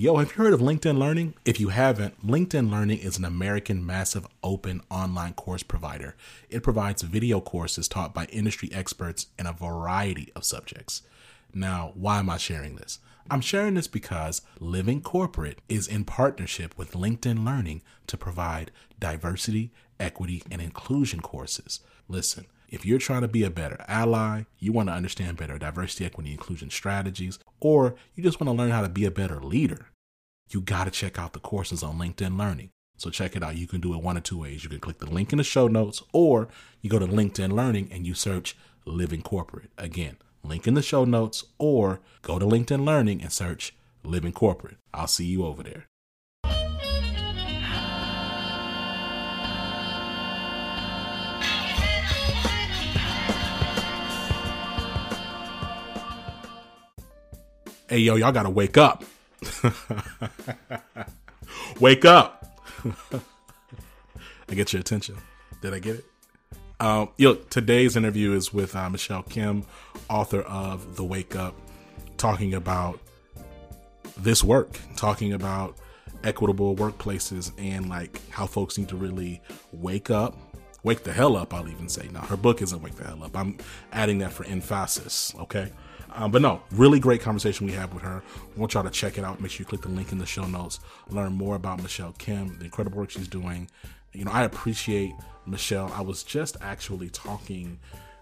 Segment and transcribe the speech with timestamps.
[0.00, 1.34] Yo, have you heard of LinkedIn Learning?
[1.44, 6.16] If you haven't, LinkedIn Learning is an American massive open online course provider.
[6.48, 11.02] It provides video courses taught by industry experts in a variety of subjects.
[11.52, 12.98] Now, why am I sharing this?
[13.30, 19.70] I'm sharing this because Living Corporate is in partnership with LinkedIn Learning to provide diversity,
[19.98, 21.80] equity, and inclusion courses.
[22.08, 26.06] Listen, if you're trying to be a better ally, you want to understand better diversity,
[26.06, 29.88] equity, inclusion strategies, or you just want to learn how to be a better leader,
[30.50, 32.70] you got to check out the courses on LinkedIn Learning.
[32.96, 33.56] So check it out.
[33.56, 34.62] You can do it one of two ways.
[34.62, 36.48] You can click the link in the show notes, or
[36.82, 39.70] you go to LinkedIn Learning and you search Living Corporate.
[39.78, 44.76] Again, link in the show notes, or go to LinkedIn Learning and search Living Corporate.
[44.92, 45.86] I'll see you over there.
[57.88, 59.04] Hey, yo, y'all gotta wake up.
[61.80, 62.60] wake up.
[64.48, 65.16] I get your attention.
[65.60, 66.04] Did I get it?
[66.80, 69.64] Um, yo, today's interview is with uh, Michelle Kim,
[70.08, 71.54] author of The Wake Up,
[72.16, 72.98] talking about
[74.16, 75.76] this work, talking about
[76.24, 79.40] equitable workplaces and like how folks need to really
[79.72, 80.36] wake up,
[80.82, 81.52] wake the hell up.
[81.52, 82.08] I'll even say.
[82.12, 83.58] Now, her book isn't "Wake the Hell Up." I'm
[83.92, 85.34] adding that for emphasis.
[85.38, 85.70] Okay.
[86.14, 88.22] Um, but no, really great conversation we had with her.
[88.36, 89.40] I want y'all to check it out.
[89.40, 90.80] Make sure you click the link in the show notes.
[91.08, 93.70] Learn more about Michelle Kim, the incredible work she's doing.
[94.12, 95.12] You know, I appreciate
[95.46, 95.92] Michelle.
[95.94, 97.78] I was just actually talking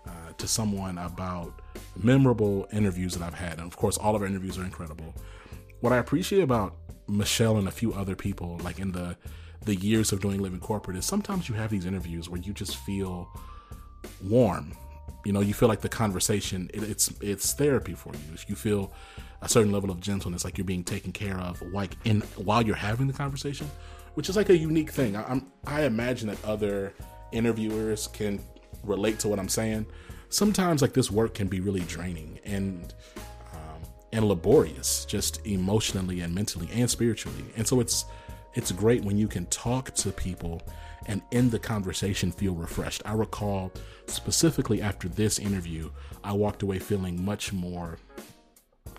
[0.07, 1.61] uh, to someone about
[2.03, 3.59] memorable interviews that I've had.
[3.59, 5.15] And of course, all of our interviews are incredible.
[5.81, 6.75] What I appreciate about
[7.09, 9.17] Michelle and a few other people, like in the
[9.65, 12.77] the years of doing living corporate, is sometimes you have these interviews where you just
[12.77, 13.29] feel
[14.23, 14.73] warm
[15.25, 18.35] you know, you feel like the conversation it, it's it's therapy for you.
[18.35, 18.93] If you feel
[19.43, 22.77] a certain level of gentleness, like you're being taken care of, like in while you're
[22.77, 23.71] having the conversation,
[24.15, 25.17] which is like a unique thing.
[25.17, 26.95] I, I'm I imagine that other
[27.33, 28.41] interviewers can
[28.83, 29.87] relate to what I'm saying.
[30.31, 32.95] Sometimes like this work can be really draining and
[33.53, 33.83] um,
[34.13, 37.45] and laborious, just emotionally and mentally and spiritually.
[37.57, 38.05] And so it's
[38.55, 40.63] it's great when you can talk to people
[41.07, 43.03] and in the conversation feel refreshed.
[43.05, 43.73] I recall
[44.07, 45.91] specifically after this interview,
[46.25, 47.99] I walked away feeling much more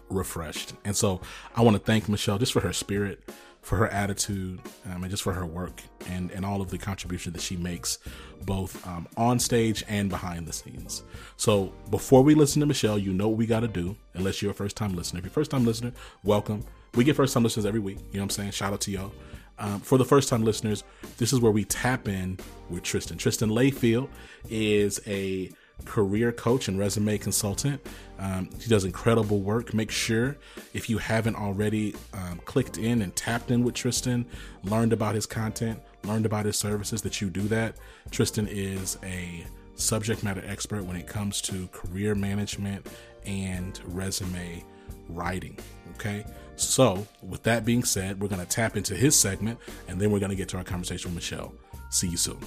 [0.09, 0.73] refreshed.
[0.85, 1.21] And so
[1.55, 3.29] I want to thank Michelle just for her spirit,
[3.61, 7.33] for her attitude, um, and just for her work and, and all of the contribution
[7.33, 7.99] that she makes
[8.45, 11.03] both um, on stage and behind the scenes.
[11.37, 14.51] So before we listen to Michelle, you know what we got to do, unless you're
[14.51, 15.19] a first time listener.
[15.19, 15.91] If you're first time listener,
[16.23, 16.65] welcome.
[16.95, 17.99] We get first time listeners every week.
[17.99, 18.51] You know what I'm saying?
[18.51, 19.11] Shout out to y'all.
[19.59, 20.83] Um, for the first time listeners,
[21.17, 22.39] this is where we tap in
[22.69, 23.17] with Tristan.
[23.17, 24.09] Tristan Layfield
[24.49, 25.51] is a
[25.85, 27.81] career coach and resume consultant.
[28.17, 29.73] Um, he does incredible work.
[29.73, 30.37] Make sure
[30.73, 34.25] if you haven't already um, clicked in and tapped in with Tristan,
[34.63, 37.75] learned about his content, learned about his services, that you do that.
[38.11, 42.85] Tristan is a subject matter expert when it comes to career management
[43.25, 44.63] and resume
[45.09, 45.57] writing.
[45.95, 46.25] Okay.
[46.55, 50.19] So, with that being said, we're going to tap into his segment and then we're
[50.19, 51.53] going to get to our conversation with Michelle.
[51.89, 52.39] See you soon.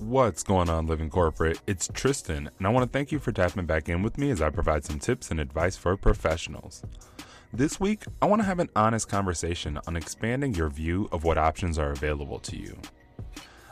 [0.00, 1.60] What's going on, Living Corporate?
[1.66, 4.40] It's Tristan, and I want to thank you for tapping back in with me as
[4.40, 6.82] I provide some tips and advice for professionals.
[7.52, 11.36] This week, I want to have an honest conversation on expanding your view of what
[11.36, 12.78] options are available to you.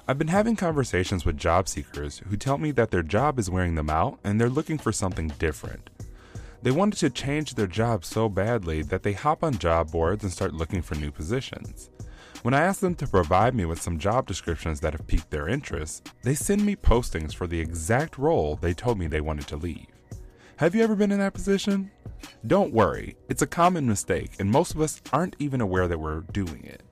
[0.09, 3.75] I've been having conversations with job seekers who tell me that their job is wearing
[3.75, 5.91] them out and they're looking for something different.
[6.63, 10.33] They wanted to change their job so badly that they hop on job boards and
[10.33, 11.91] start looking for new positions.
[12.43, 15.49] When I ask them to provide me with some job descriptions that have piqued their
[15.49, 19.57] interest, they send me postings for the exact role they told me they wanted to
[19.57, 19.89] leave.
[20.59, 21.91] Have you ever been in that position?
[22.47, 26.21] Don't worry, it's a common mistake, and most of us aren't even aware that we're
[26.21, 26.85] doing it.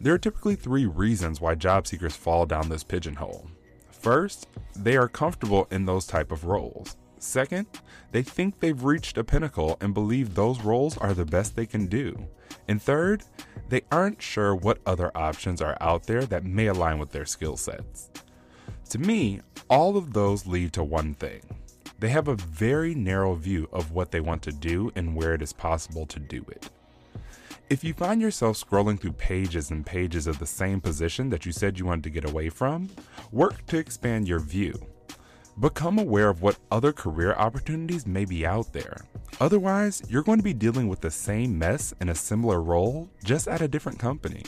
[0.00, 3.50] There are typically three reasons why job seekers fall down this pigeonhole.
[3.90, 6.96] First, they are comfortable in those type of roles.
[7.18, 7.66] Second,
[8.12, 11.86] they think they've reached a pinnacle and believe those roles are the best they can
[11.86, 12.28] do.
[12.68, 13.24] And third,
[13.68, 17.56] they aren't sure what other options are out there that may align with their skill
[17.56, 18.10] sets.
[18.90, 21.40] To me, all of those lead to one thing.
[21.98, 25.42] They have a very narrow view of what they want to do and where it
[25.42, 26.70] is possible to do it.
[27.70, 31.52] If you find yourself scrolling through pages and pages of the same position that you
[31.52, 32.88] said you wanted to get away from,
[33.30, 34.72] work to expand your view.
[35.60, 38.96] Become aware of what other career opportunities may be out there.
[39.38, 43.46] Otherwise, you're going to be dealing with the same mess in a similar role, just
[43.48, 44.44] at a different company.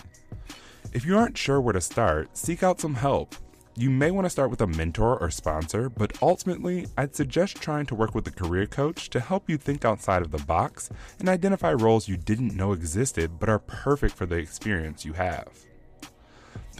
[0.94, 3.34] If you aren't sure where to start, seek out some help.
[3.76, 7.86] You may want to start with a mentor or sponsor, but ultimately, I'd suggest trying
[7.86, 10.90] to work with a career coach to help you think outside of the box
[11.20, 15.48] and identify roles you didn't know existed but are perfect for the experience you have.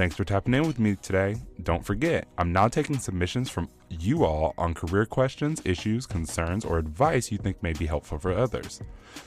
[0.00, 1.37] Thanks for tapping in with me today.
[1.62, 6.79] Don't forget, I'm now taking submissions from you all on career questions, issues, concerns, or
[6.79, 8.81] advice you think may be helpful for others.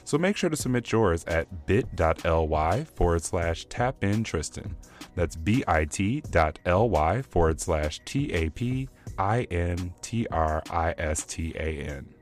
[0.04, 4.76] So make sure to submit yours at bit.ly forward slash tap in Tristan.
[5.14, 8.90] That's bit.ly forward slash T A P
[9.20, 12.16] I N T R I S T A N.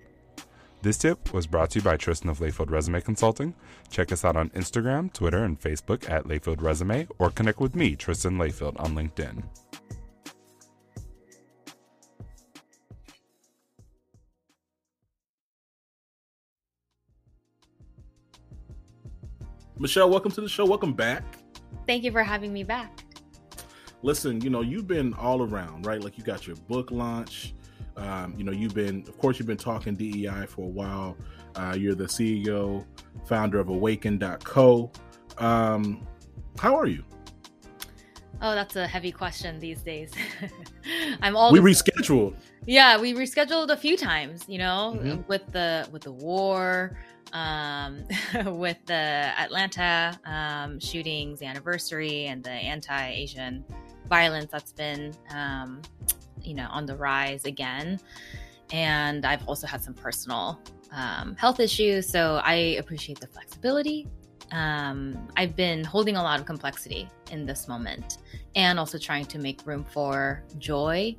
[0.84, 3.54] This tip was brought to you by Tristan of Layfield Resume Consulting.
[3.92, 7.96] Check us out on Instagram, Twitter, and Facebook at Layfield Resume, or connect with me,
[7.96, 9.44] Tristan Layfield, on LinkedIn.
[19.78, 20.66] Michelle, welcome to the show.
[20.66, 21.24] Welcome back.
[21.86, 23.04] Thank you for having me back.
[24.02, 26.04] Listen, you know, you've been all around, right?
[26.04, 27.54] Like you got your book launch,
[27.98, 31.18] um, you know, you've been, of course, you've been talking DEI for a while.
[31.56, 32.86] Uh, you're the CEO,
[33.26, 34.92] founder of Awaken.co.
[35.38, 36.08] Um,
[36.60, 37.04] how are you?
[38.44, 40.12] Oh, that's a heavy question these days.
[41.22, 42.36] I'm all we rescheduled.
[42.66, 44.46] Yeah, we rescheduled a few times.
[44.48, 45.22] You know, mm-hmm.
[45.28, 46.98] with the with the war,
[47.34, 48.04] um,
[48.46, 48.94] with the
[49.38, 53.64] Atlanta um, shootings anniversary, and the anti-Asian
[54.10, 55.82] violence that's been um,
[56.44, 58.00] you know on the rise again.
[58.74, 60.62] And i've also had some personal
[60.92, 64.08] um, health issues so i appreciate the flexibility.
[64.52, 68.18] Um, i've been holding a lot of complexity in this moment
[68.56, 71.16] and also trying to make room for joy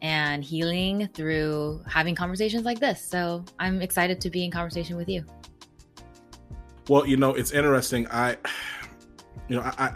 [0.00, 3.02] and healing through having conversations like this.
[3.02, 5.24] So i'm excited to be in conversation with you.
[6.88, 8.06] Well you know it's interesting.
[8.08, 8.36] I
[9.48, 9.94] you know i I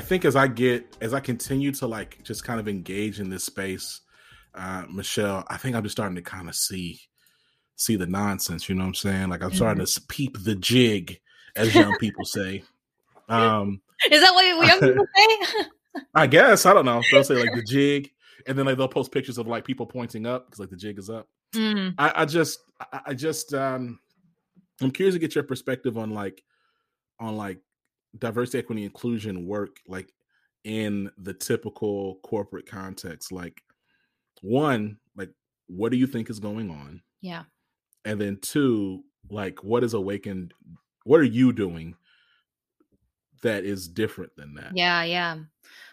[0.00, 3.44] think as I get as I continue to like just kind of engage in this
[3.44, 4.00] space,
[4.54, 7.00] uh, Michelle, I think I'm just starting to kind of see
[7.76, 8.68] see the nonsense.
[8.68, 9.28] You know what I'm saying?
[9.28, 9.56] Like I'm mm-hmm.
[9.56, 11.20] starting to peep the jig,
[11.56, 12.62] as young people say.
[13.28, 13.80] Um,
[14.10, 16.02] Is that what young people say?
[16.14, 17.02] I guess I don't know.
[17.10, 18.10] They'll say like the jig,
[18.46, 20.98] and then like they'll post pictures of like people pointing up because like the jig
[20.98, 21.28] is up.
[21.54, 21.94] Mm.
[21.98, 23.98] I, I, just, I, I just, um,
[24.80, 26.42] I'm curious to get your perspective on like,
[27.20, 27.58] on like
[28.18, 30.12] diversity, equity, inclusion work like
[30.64, 33.32] in the typical corporate context?
[33.32, 33.62] Like,
[34.42, 35.30] one, like,
[35.66, 37.02] what do you think is going on?
[37.20, 37.44] Yeah.
[38.04, 40.54] And then two, like, what is awakened?
[41.04, 41.94] What are you doing
[43.42, 44.72] that is different than that?
[44.74, 45.38] Yeah, yeah.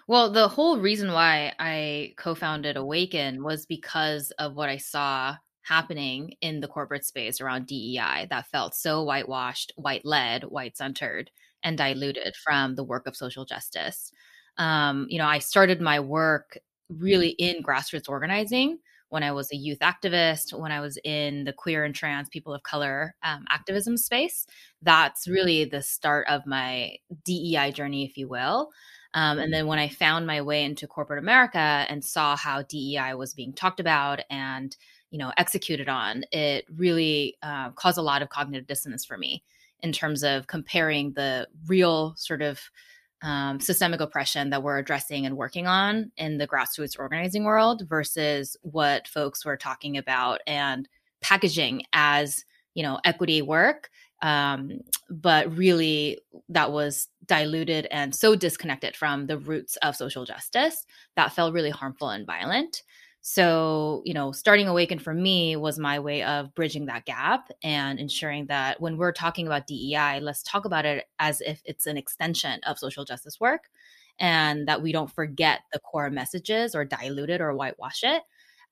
[0.08, 5.36] Well, the whole reason why I co founded Awaken was because of what I saw
[5.62, 11.30] happening in the corporate space around DEI that felt so whitewashed, white led, white centered
[11.64, 14.12] and diluted from the work of social justice.
[14.58, 16.58] Um, you know, I started my work
[16.90, 18.80] really in grassroots organizing
[19.10, 22.54] when I was a youth activist, when I was in the queer and trans people
[22.54, 24.46] of color um, activism space.
[24.82, 26.96] That's really the start of my
[27.26, 28.70] DEI journey, if you will.
[29.16, 33.16] Um, and then when I found my way into corporate America and saw how DEI
[33.16, 34.76] was being talked about and
[35.10, 39.44] you know executed on, it really uh, caused a lot of cognitive dissonance for me
[39.82, 42.62] in terms of comparing the real sort of
[43.22, 48.56] um, systemic oppression that we're addressing and working on in the grassroots organizing world versus
[48.62, 50.88] what folks were talking about and
[51.22, 53.90] packaging as you know equity work
[54.22, 60.86] um, but really that was diluted and so disconnected from the roots of social justice
[61.16, 62.84] that felt really harmful and violent
[63.22, 68.00] so, you know, starting Awaken for me was my way of bridging that gap and
[68.00, 71.98] ensuring that when we're talking about DEI, let's talk about it as if it's an
[71.98, 73.70] extension of social justice work
[74.20, 78.24] and that we don't forget the core messages or dilute it or whitewash it,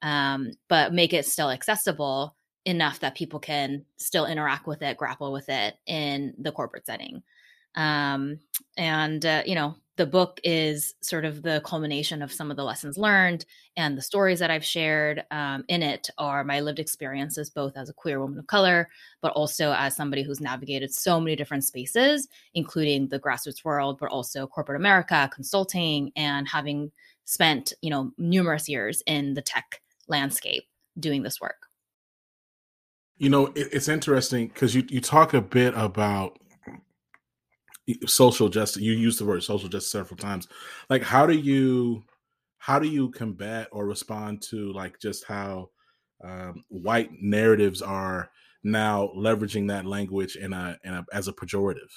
[0.01, 2.35] um, but make it still accessible
[2.65, 7.21] enough that people can still interact with it, grapple with it in the corporate setting.
[7.75, 8.39] Um,
[8.77, 12.63] and, uh, you know, the book is sort of the culmination of some of the
[12.63, 17.49] lessons learned and the stories that I've shared um, in it are my lived experiences,
[17.49, 18.89] both as a queer woman of color,
[19.21, 24.09] but also as somebody who's navigated so many different spaces, including the grassroots world, but
[24.09, 26.91] also corporate America, consulting, and having
[27.25, 30.63] spent, you know, numerous years in the tech landscape
[30.99, 31.67] doing this work.
[33.17, 36.37] You know, it's interesting because you, you talk a bit about
[38.05, 40.47] social justice you use the word social justice several times.
[40.89, 42.03] Like how do you
[42.57, 45.69] how do you combat or respond to like just how
[46.23, 48.29] um, white narratives are
[48.63, 51.91] now leveraging that language in a, in a as a pejorative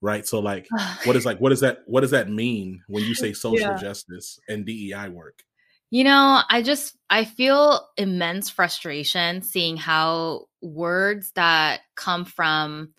[0.00, 0.26] right?
[0.26, 0.68] So like
[1.04, 3.76] what is like what does that what does that mean when you say social yeah.
[3.76, 5.42] justice and dei work?
[5.90, 12.92] You know, I just I feel immense frustration seeing how words that come from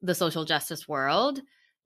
[0.00, 1.40] the social justice world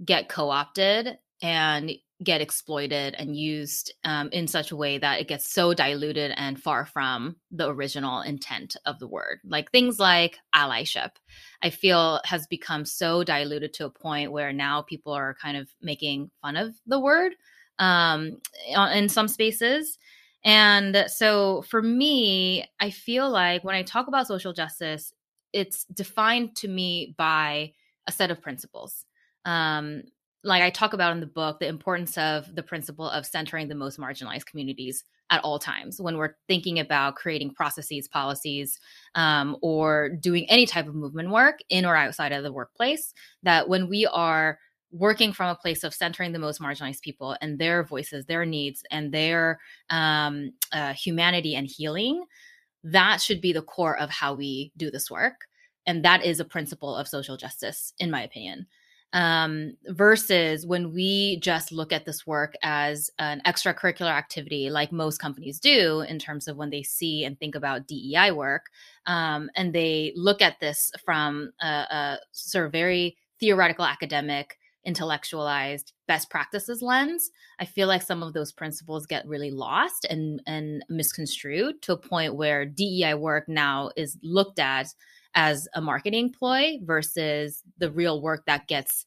[0.05, 5.49] get co-opted and get exploited and used um, in such a way that it gets
[5.49, 9.39] so diluted and far from the original intent of the word.
[9.45, 11.11] Like things like allyship,
[11.63, 15.69] I feel has become so diluted to a point where now people are kind of
[15.81, 17.35] making fun of the word
[17.79, 18.39] um,
[18.93, 19.99] in some spaces.
[20.45, 25.13] And so for me, I feel like when I talk about social justice,
[25.53, 27.73] it's defined to me by
[28.09, 29.05] a set of principles.
[29.45, 30.03] Um,
[30.45, 33.75] like I talk about in the book, the importance of the principle of centering the
[33.75, 38.79] most marginalized communities at all times when we're thinking about creating processes, policies,
[39.15, 43.13] um, or doing any type of movement work in or outside of the workplace.
[43.43, 44.59] That when we are
[44.91, 48.83] working from a place of centering the most marginalized people and their voices, their needs,
[48.91, 49.59] and their
[49.91, 52.25] um, uh, humanity and healing,
[52.85, 55.47] that should be the core of how we do this work.
[55.85, 58.67] And that is a principle of social justice, in my opinion
[59.13, 65.19] um, versus when we just look at this work as an extracurricular activity, like most
[65.19, 68.67] companies do, in terms of when they see and think about DEI work,
[69.07, 75.93] um, and they look at this from a, a sort of very theoretical, academic, intellectualized
[76.07, 80.83] best practices lens i feel like some of those principles get really lost and and
[80.89, 84.87] misconstrued to a point where dei work now is looked at
[85.35, 89.05] as a marketing ploy versus the real work that gets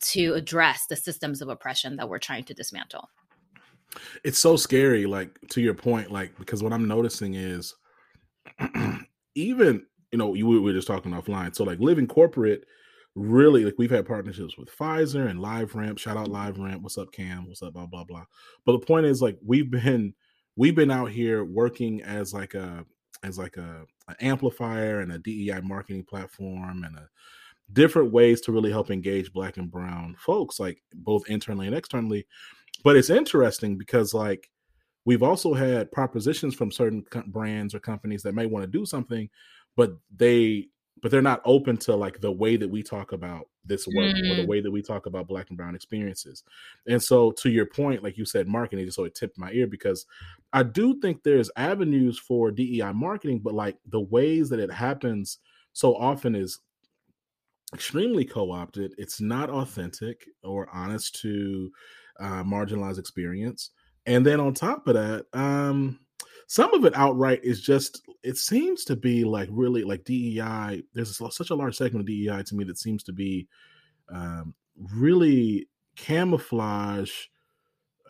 [0.00, 3.08] to address the systems of oppression that we're trying to dismantle.
[4.24, 7.74] It's so scary, like to your point, like because what I'm noticing is
[9.34, 11.54] even you know you we were just talking offline.
[11.54, 12.64] So like living corporate,
[13.14, 15.98] really like we've had partnerships with Pfizer and LiveRamp.
[15.98, 16.62] Shout out mm-hmm.
[16.62, 16.82] LiveRamp.
[16.82, 17.46] What's up, Cam?
[17.46, 17.74] What's up?
[17.74, 18.24] Blah blah blah.
[18.66, 20.14] But the point is like we've been
[20.56, 22.84] we've been out here working as like a
[23.22, 27.08] as like a an amplifier and a DEI marketing platform and a
[27.72, 32.26] different ways to really help engage black and brown folks like both internally and externally.
[32.82, 34.50] But it's interesting because like
[35.04, 39.28] we've also had propositions from certain brands or companies that may want to do something
[39.76, 40.68] but they
[41.04, 44.32] but they're not open to like the way that we talk about this work mm.
[44.32, 44.48] or the mm.
[44.48, 46.44] way that we talk about black and brown experiences
[46.88, 49.66] and so to your point like you said marketing just so it tipped my ear
[49.66, 50.06] because
[50.54, 55.40] i do think there's avenues for dei marketing but like the ways that it happens
[55.74, 56.60] so often is
[57.74, 61.70] extremely co-opted it's not authentic or honest to
[62.18, 63.72] uh, marginalized experience
[64.06, 65.98] and then on top of that um
[66.46, 70.82] some of it outright is just it seems to be like really like DEI.
[70.92, 73.48] There's such a large segment of DEI to me that seems to be
[74.08, 74.54] um,
[74.94, 77.12] really camouflage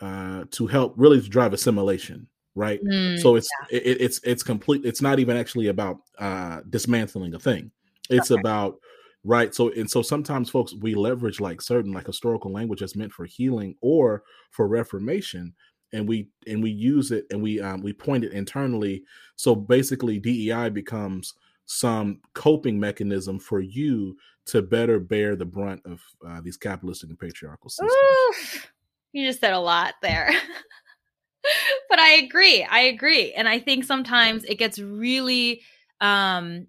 [0.01, 3.79] uh, to help really to drive assimilation right mm, so it's yeah.
[3.79, 7.71] it, it's it's complete it's not even actually about uh dismantling a thing
[8.11, 8.41] it's okay.
[8.41, 8.77] about
[9.25, 13.13] right so and so sometimes folks we leverage like certain like historical language that's meant
[13.13, 15.53] for healing or for reformation
[15.95, 19.05] and we and we use it and we um, we point it internally.
[19.37, 21.35] So basically, DEI becomes
[21.67, 27.19] some coping mechanism for you to better bear the brunt of uh, these capitalistic and
[27.19, 28.69] patriarchal systems.
[29.13, 30.31] You just said a lot there.
[31.89, 32.65] but I agree.
[32.65, 33.33] I agree.
[33.33, 35.63] And I think sometimes it gets really
[36.01, 36.67] um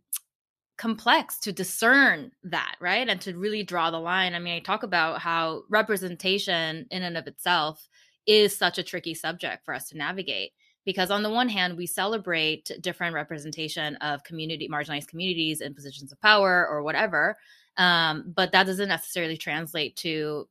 [0.78, 3.08] complex to discern that, right?
[3.08, 4.34] And to really draw the line.
[4.34, 7.88] I mean, I talk about how representation in and of itself
[8.28, 10.52] is such a tricky subject for us to navigate
[10.86, 16.12] because on the one hand we celebrate different representation of community marginalized communities in positions
[16.12, 17.36] of power or whatever
[17.78, 20.48] um, but that doesn't necessarily translate to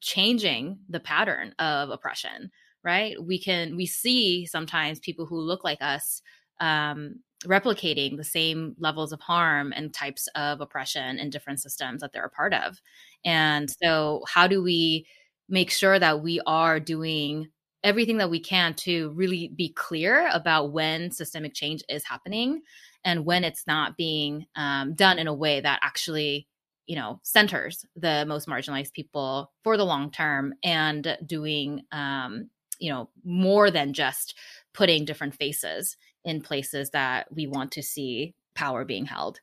[0.00, 2.50] changing the pattern of oppression
[2.86, 3.16] right?
[3.24, 6.20] We can we see sometimes people who look like us
[6.60, 12.12] um, replicating the same levels of harm and types of oppression in different systems that
[12.12, 12.82] they're a part of.
[13.24, 15.06] And so how do we
[15.48, 17.48] make sure that we are doing
[17.82, 22.62] everything that we can to really be clear about when systemic change is happening
[23.04, 26.48] and when it's not being um, done in a way that actually
[26.86, 32.48] you know centers the most marginalized people for the long term and doing um,
[32.78, 34.34] you know more than just
[34.72, 39.40] putting different faces in places that we want to see power being held.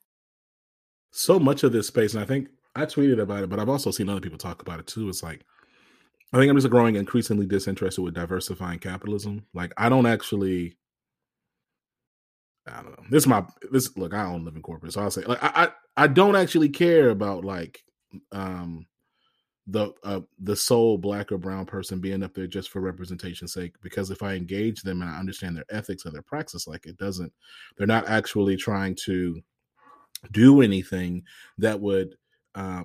[1.11, 3.91] So much of this space and i think i tweeted about it but i've also
[3.91, 5.43] seen other people talk about it too it's like
[6.33, 9.45] I think I'm just growing increasingly disinterested with diversifying capitalism.
[9.53, 10.77] Like I don't actually
[12.67, 13.05] I don't know.
[13.09, 15.65] This is my this look, I don't live in corporate, so I'll say like I
[15.97, 17.83] I, I don't actually care about like
[18.31, 18.85] um
[19.67, 23.75] the uh, the sole black or brown person being up there just for representation's sake
[23.81, 26.97] because if i engage them and i understand their ethics and their praxis like it
[26.97, 27.31] doesn't
[27.77, 29.39] they're not actually trying to
[30.31, 31.23] do anything
[31.59, 32.15] that would
[32.55, 32.83] uh,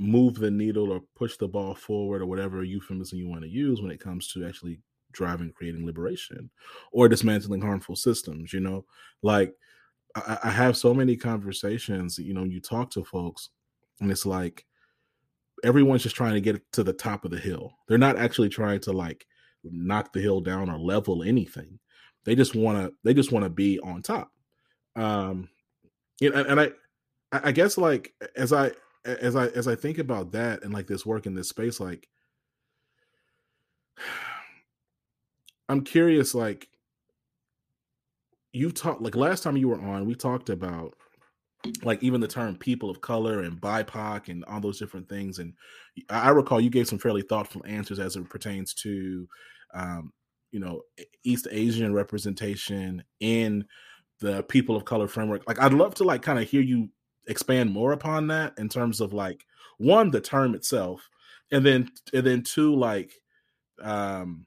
[0.00, 3.82] move the needle or push the ball forward or whatever euphemism you want to use
[3.82, 4.80] when it comes to actually
[5.12, 6.48] driving creating liberation
[6.92, 8.84] or dismantling harmful systems you know
[9.22, 9.52] like
[10.14, 13.50] I, I have so many conversations you know you talk to folks
[14.00, 14.64] and it's like
[15.64, 17.72] everyone's just trying to get to the top of the hill.
[17.86, 19.26] They're not actually trying to like
[19.64, 21.78] knock the hill down or level anything.
[22.24, 24.30] They just want to they just want to be on top.
[24.96, 25.48] Um
[26.20, 26.70] you know, and I
[27.32, 28.72] I guess like as I
[29.04, 32.08] as I as I think about that and like this work in this space like
[35.68, 36.68] I'm curious like
[38.52, 40.94] you talked like last time you were on we talked about
[41.82, 45.38] like even the term people of color and BIPOC and all those different things.
[45.38, 45.54] And
[46.08, 49.28] I recall you gave some fairly thoughtful answers as it pertains to,
[49.74, 50.12] um,
[50.52, 50.82] you know,
[51.24, 53.64] East Asian representation in
[54.20, 55.42] the people of color framework.
[55.46, 56.88] Like, I'd love to like kind of hear you
[57.30, 59.46] expand more upon that in terms of like
[59.78, 61.08] one, the term itself,
[61.50, 63.12] and then and then two, like,
[63.80, 64.46] um,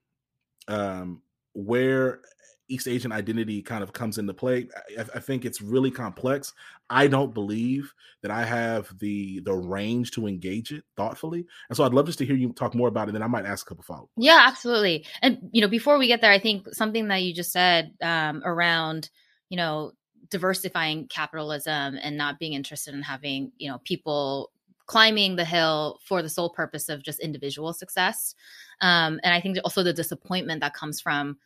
[0.68, 1.22] um,
[1.54, 2.22] where
[2.70, 4.68] East Asian identity kind of comes into play.
[4.98, 6.54] I, I, think it's really complex.
[6.90, 11.84] I don't believe that I have the the range to engage it thoughtfully, and so
[11.84, 13.13] I'd love just to hear you talk more about it.
[13.13, 14.10] Then I might ask a couple follow.
[14.18, 15.06] Yeah, absolutely.
[15.22, 18.42] And you know, before we get there, I think something that you just said um,
[18.46, 19.10] around
[19.50, 19.94] you know
[20.34, 24.52] diversifying capitalism and not being interested in having you know people
[24.86, 28.36] climbing the hill for the sole purpose of just individual success.
[28.82, 31.38] Um, and I think also the disappointment that comes from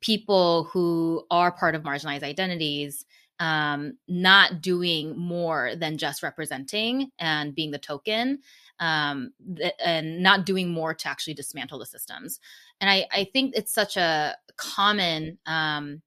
[0.00, 3.04] people who are part of marginalized identities
[3.40, 8.38] um, not doing more than just representing and being the token
[8.80, 12.40] um, th- and not doing more to actually dismantle the systems.
[12.80, 16.02] And I, I think it's such a common um,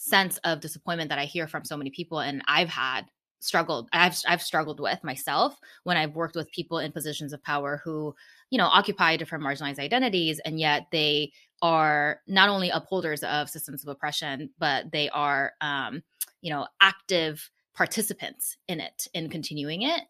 [0.00, 3.06] sense of disappointment that I hear from so many people, and I've had
[3.40, 7.80] struggled I've I've struggled with myself when I've worked with people in positions of power
[7.82, 8.14] who
[8.50, 11.32] you know occupy different marginalized identities and yet they
[11.62, 16.02] are not only upholders of systems of oppression but they are um,
[16.42, 20.02] you know active participants in it in continuing it.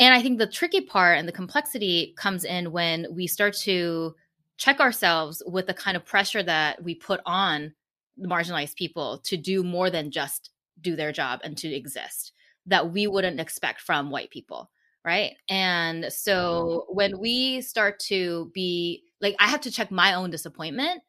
[0.00, 4.16] And i think the tricky part and the complexity comes in when we start to
[4.56, 7.72] check ourselves with the kind of pressure that we put on
[8.20, 10.50] marginalized people to do more than just
[10.80, 12.32] do their job and to exist
[12.66, 14.70] that we wouldn't expect from white people
[15.04, 16.10] right and mm-hmm.
[16.10, 21.00] so when we start to be like i have to check my own disappointment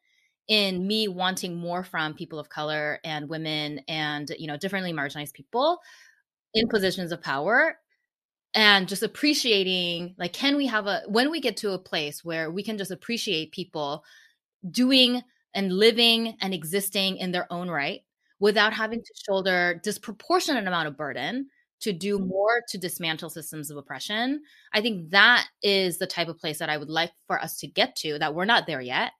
[0.48, 5.32] in me wanting more from people of color and women and you know differently marginalized
[5.32, 5.78] people
[6.54, 7.76] in positions of power
[8.54, 12.50] and just appreciating like can we have a when we get to a place where
[12.50, 14.02] we can just appreciate people
[14.68, 15.22] doing
[15.54, 18.02] and living and existing in their own right
[18.38, 21.48] without having to shoulder disproportionate amount of burden
[21.80, 22.28] to do mm-hmm.
[22.28, 24.42] more to dismantle systems of oppression.
[24.72, 27.66] I think that is the type of place that I would like for us to
[27.66, 29.12] get to, that we're not there yet.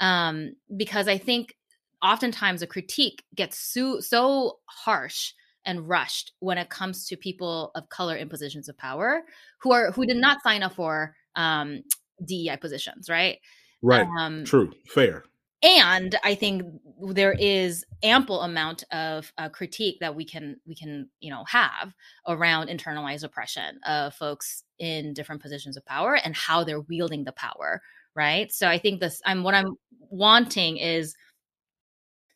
[0.00, 1.56] Um, because I think
[2.02, 5.32] oftentimes a critique gets so, so harsh
[5.64, 9.22] and rushed when it comes to people of color in positions of power
[9.58, 10.20] who are who did mm-hmm.
[10.20, 11.82] not sign up for um,
[12.24, 13.38] DEI positions, right?
[13.82, 14.06] Right.
[14.18, 14.72] Um, True.
[14.86, 15.24] Fair
[15.66, 16.62] and i think
[17.10, 21.92] there is ample amount of uh, critique that we can we can you know have
[22.28, 27.32] around internalized oppression of folks in different positions of power and how they're wielding the
[27.32, 27.82] power
[28.16, 28.50] right?
[28.50, 29.76] So i think this i'm what i'm
[30.10, 31.14] wanting is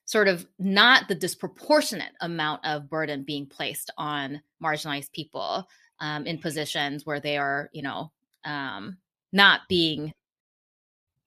[0.05, 5.67] sort of not the disproportionate amount of burden being placed on marginalized people
[6.01, 8.13] um, in positions where they are you know
[8.45, 8.99] um,
[9.33, 10.13] not being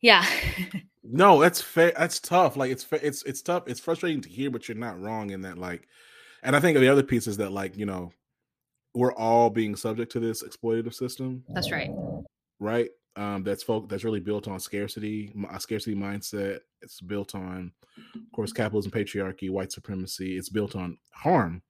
[0.01, 0.25] yeah
[1.03, 1.91] No, that's fair.
[1.97, 2.55] That's tough.
[2.55, 3.63] Like it's it's it's tough.
[3.67, 5.57] It's frustrating to hear, but you're not wrong in that.
[5.57, 5.87] Like,
[6.41, 8.13] and I think the other piece is that like you know,
[8.93, 11.43] we're all being subject to this exploitative system.
[11.49, 11.91] That's right.
[12.59, 12.89] Right.
[13.15, 13.89] Um, that's folk.
[13.89, 16.59] That's really built on scarcity, a scarcity mindset.
[16.81, 17.71] It's built on,
[18.15, 20.37] of course, capitalism, patriarchy, white supremacy.
[20.37, 21.61] It's built on harm,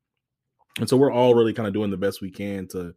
[0.80, 2.96] and so we're all really kind of doing the best we can to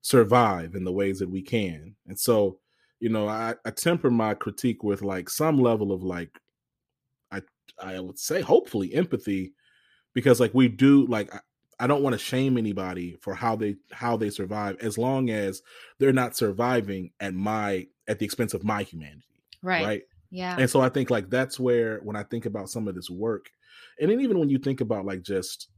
[0.00, 1.94] survive in the ways that we can.
[2.06, 2.58] And so
[3.00, 6.30] you know, I, I temper my critique with like some level of like,
[7.30, 7.42] I
[7.82, 9.52] I would say hopefully empathy,
[10.14, 11.40] because like we do like I,
[11.80, 15.62] I don't want to shame anybody for how they how they survive as long as
[15.98, 19.24] they're not surviving at my at the expense of my humanity.
[19.62, 19.84] Right.
[19.84, 20.02] Right.
[20.30, 20.56] Yeah.
[20.58, 23.50] And so I think like that's where when I think about some of this work,
[24.00, 25.68] and then even when you think about like just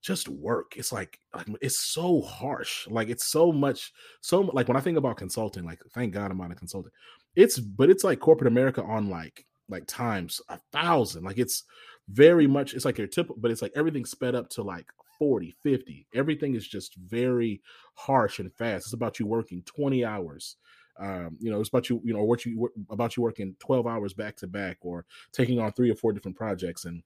[0.00, 0.76] just work.
[0.76, 2.88] It's like, like it's so harsh.
[2.88, 6.38] Like it's so much, so like when I think about consulting, like thank God I'm
[6.38, 6.92] not a consultant.
[7.36, 11.24] It's but it's like corporate America on like like times a thousand.
[11.24, 11.64] Like it's
[12.08, 14.86] very much it's like your typical, but it's like everything sped up to like
[15.18, 16.06] 40, 50.
[16.14, 17.60] Everything is just very
[17.94, 18.86] harsh and fast.
[18.86, 20.56] It's about you working 20 hours.
[20.98, 24.12] Um, you know, it's about you, you know, what you about you working 12 hours
[24.12, 26.84] back to back or taking on three or four different projects.
[26.84, 27.02] And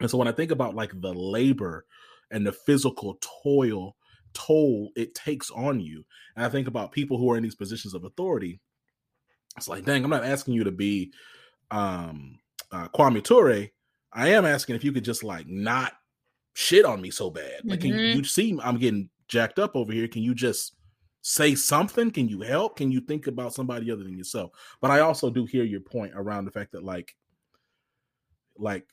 [0.00, 1.84] and so when I think about like the labor
[2.30, 3.96] and the physical toil
[4.34, 6.04] toll it takes on you,
[6.36, 8.60] and I think about people who are in these positions of authority,
[9.56, 11.12] it's like, dang, I'm not asking you to be
[11.70, 12.38] um
[12.70, 13.68] uh, Kwame Ture.
[14.12, 15.92] I am asking if you could just like not
[16.54, 17.60] shit on me so bad.
[17.64, 17.90] Like, mm-hmm.
[17.90, 20.08] can you, you see I'm getting jacked up over here?
[20.08, 20.74] Can you just
[21.22, 22.10] say something?
[22.10, 22.76] Can you help?
[22.76, 24.52] Can you think about somebody other than yourself?
[24.80, 27.14] But I also do hear your point around the fact that like,
[28.56, 28.86] like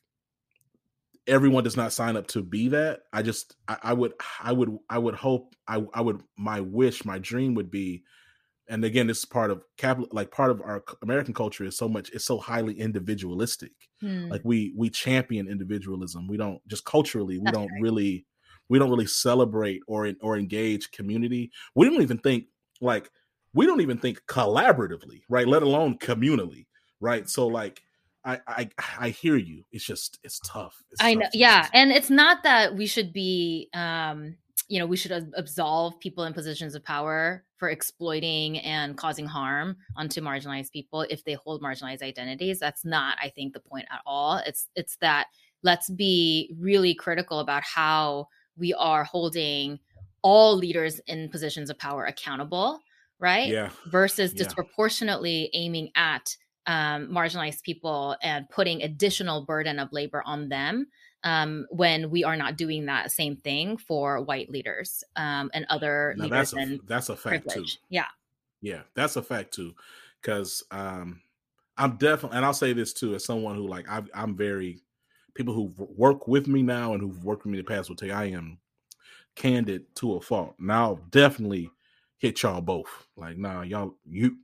[1.27, 3.01] everyone does not sign up to be that.
[3.11, 7.05] I just I, I would I would I would hope I I would my wish
[7.05, 8.03] my dream would be
[8.67, 11.87] and again this is part of capital like part of our american culture is so
[11.87, 14.27] much it's so highly individualistic hmm.
[14.29, 17.81] like we we champion individualism we don't just culturally we That's don't right.
[17.81, 18.25] really
[18.69, 22.45] we don't really celebrate or or engage community we don't even think
[22.81, 23.09] like
[23.53, 26.65] we don't even think collaboratively right let alone communally
[26.99, 27.81] right so like
[28.25, 29.63] I, I I hear you.
[29.71, 30.81] It's just it's tough.
[30.91, 31.23] It's I tough.
[31.23, 34.35] know, yeah, and it's not that we should be um
[34.67, 39.75] you know we should absolve people in positions of power for exploiting and causing harm
[39.95, 44.01] onto marginalized people if they hold marginalized identities that's not i think the point at
[44.05, 45.27] all it's it's that
[45.63, 49.79] let's be really critical about how we are holding
[50.21, 52.79] all leaders in positions of power accountable
[53.19, 54.43] right yeah versus yeah.
[54.43, 56.35] disproportionately aiming at
[56.67, 60.87] um, marginalized people and putting additional burden of labor on them
[61.23, 66.13] um, when we are not doing that same thing for white leaders um, and other
[66.17, 66.51] now leaders.
[66.51, 67.75] That's a, that's a fact privilege.
[67.75, 67.79] too.
[67.89, 68.05] Yeah.
[68.61, 69.73] Yeah, that's a fact too.
[70.21, 71.21] Because um,
[71.77, 74.81] I'm definitely, and I'll say this too, as someone who like i am very
[75.33, 77.95] people who work with me now and who've worked with me in the past will
[77.95, 78.57] tell you I am
[79.35, 80.55] candid to a fault.
[80.57, 81.69] Now, definitely
[82.17, 83.07] hit y'all both.
[83.17, 84.37] Like, nah, y'all, you,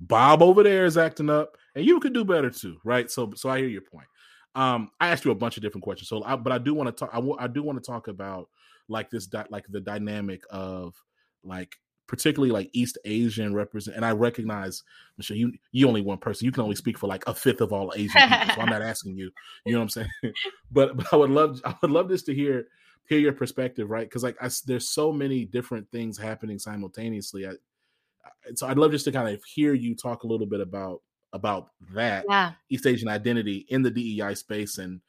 [0.00, 3.10] Bob over there is acting up, and you could do better too, right?
[3.10, 4.06] So, so I hear your point.
[4.54, 6.88] Um, I asked you a bunch of different questions, so I, but I do want
[6.88, 7.10] to talk.
[7.12, 8.48] I, w- I do want to talk about
[8.88, 10.94] like this, di- like the dynamic of
[11.42, 11.76] like
[12.06, 13.96] particularly like East Asian represent.
[13.96, 14.82] And I recognize,
[15.16, 16.44] Michelle, you you only one person.
[16.44, 18.54] You can only speak for like a fifth of all Asian people.
[18.54, 19.30] so I'm not asking you.
[19.64, 20.34] You know what I'm saying?
[20.70, 22.66] but but I would love I would love just to hear
[23.08, 24.08] hear your perspective, right?
[24.08, 27.46] Because like I, there's so many different things happening simultaneously.
[27.46, 27.52] I,
[28.54, 31.70] so I'd love just to kind of hear you talk a little bit about about
[31.94, 32.52] that yeah.
[32.70, 35.00] East Asian identity in the DEI space and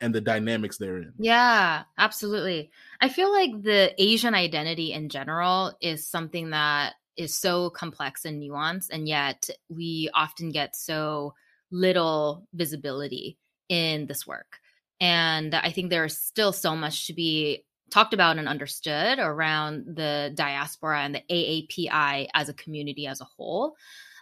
[0.00, 1.12] and the dynamics therein.
[1.18, 2.70] Yeah, absolutely.
[3.00, 8.42] I feel like the Asian identity in general is something that is so complex and
[8.42, 11.34] nuanced, and yet we often get so
[11.70, 14.58] little visibility in this work.
[15.00, 20.32] And I think there's still so much to be talked about and understood around the
[20.34, 23.76] diaspora and the AAPI as a community as a whole.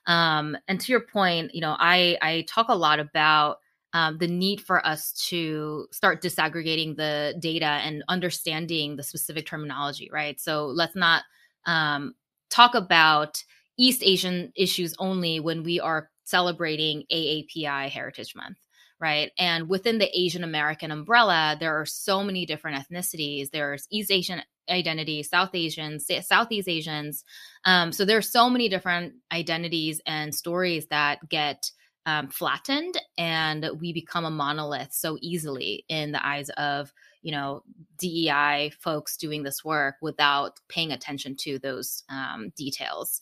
[0.06, 3.58] Um, and to your point, you know, I I talk a lot about
[3.94, 10.08] um, the need for us to start disaggregating the data and understanding the specific terminology,
[10.12, 10.40] right?
[10.40, 11.24] So let's not
[11.66, 12.14] um,
[12.50, 13.42] talk about
[13.78, 18.58] East Asian issues only when we are celebrating AAPI Heritage Month,
[19.02, 19.32] right?
[19.36, 23.50] And within the Asian American umbrella, there are so many different ethnicities.
[23.50, 27.24] There's East Asian identity, South Asians, Southeast Asians.
[27.64, 31.70] Um, so there's so many different identities and stories that get
[32.06, 37.62] um, flattened, and we become a monolith so easily in the eyes of you know
[37.98, 43.20] DEI folks doing this work without paying attention to those um, details.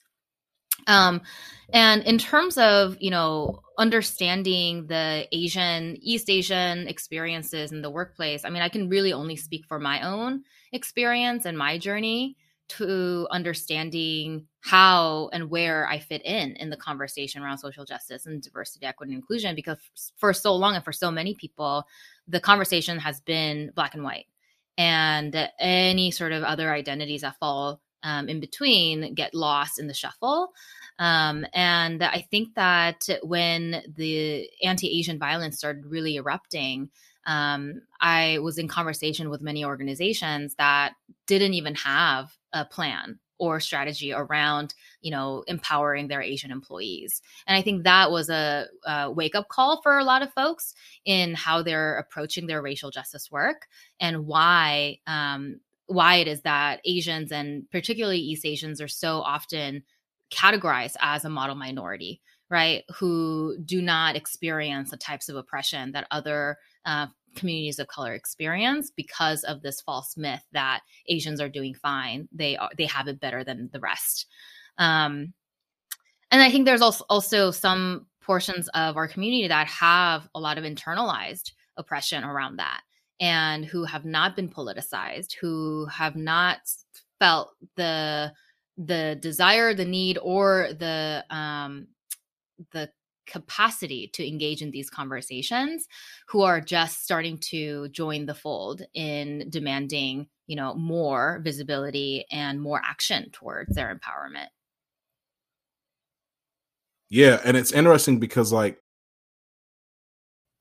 [0.86, 1.20] Um,
[1.72, 8.44] and in terms of, you know, understanding the Asian, East Asian experiences in the workplace,
[8.44, 12.36] I mean, I can really only speak for my own experience and my journey
[12.70, 18.40] to understanding how and where I fit in in the conversation around social justice and
[18.40, 19.56] diversity, equity, and inclusion.
[19.56, 19.78] Because
[20.16, 21.84] for so long and for so many people,
[22.28, 24.26] the conversation has been black and white,
[24.78, 29.94] and any sort of other identities that fall um, in between get lost in the
[29.94, 30.52] shuffle.
[30.98, 36.90] Um, and I think that when the anti Asian violence started really erupting,
[37.26, 40.94] um, I was in conversation with many organizations that
[41.26, 47.56] didn't even have a plan or strategy around you know empowering their asian employees and
[47.56, 50.74] i think that was a, a wake up call for a lot of folks
[51.06, 53.66] in how they're approaching their racial justice work
[53.98, 55.58] and why um,
[55.90, 59.83] why it is that asians and particularly east asians are so often
[60.31, 66.07] categorized as a model minority right who do not experience the types of oppression that
[66.11, 71.74] other uh, communities of color experience because of this false myth that Asians are doing
[71.74, 72.29] fine.
[72.33, 74.26] They are they have it better than the rest.
[74.79, 75.33] Um,
[76.31, 80.59] and I think there's also also some portions of our community that have a lot
[80.59, 82.83] of internalized oppression around that
[83.20, 86.59] and who have not been politicized, who have not
[87.18, 88.33] felt the
[88.78, 91.88] the desire, the need, or the um,
[92.72, 92.90] the
[93.26, 95.87] capacity to engage in these conversations
[96.28, 102.61] who are just starting to join the fold in demanding you know more visibility and
[102.61, 104.48] more action towards their empowerment.
[107.09, 108.83] Yeah and it's interesting because like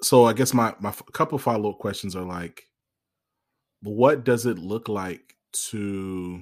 [0.01, 2.63] so i guess my my couple follow-up questions are like
[3.81, 6.41] what does it look like to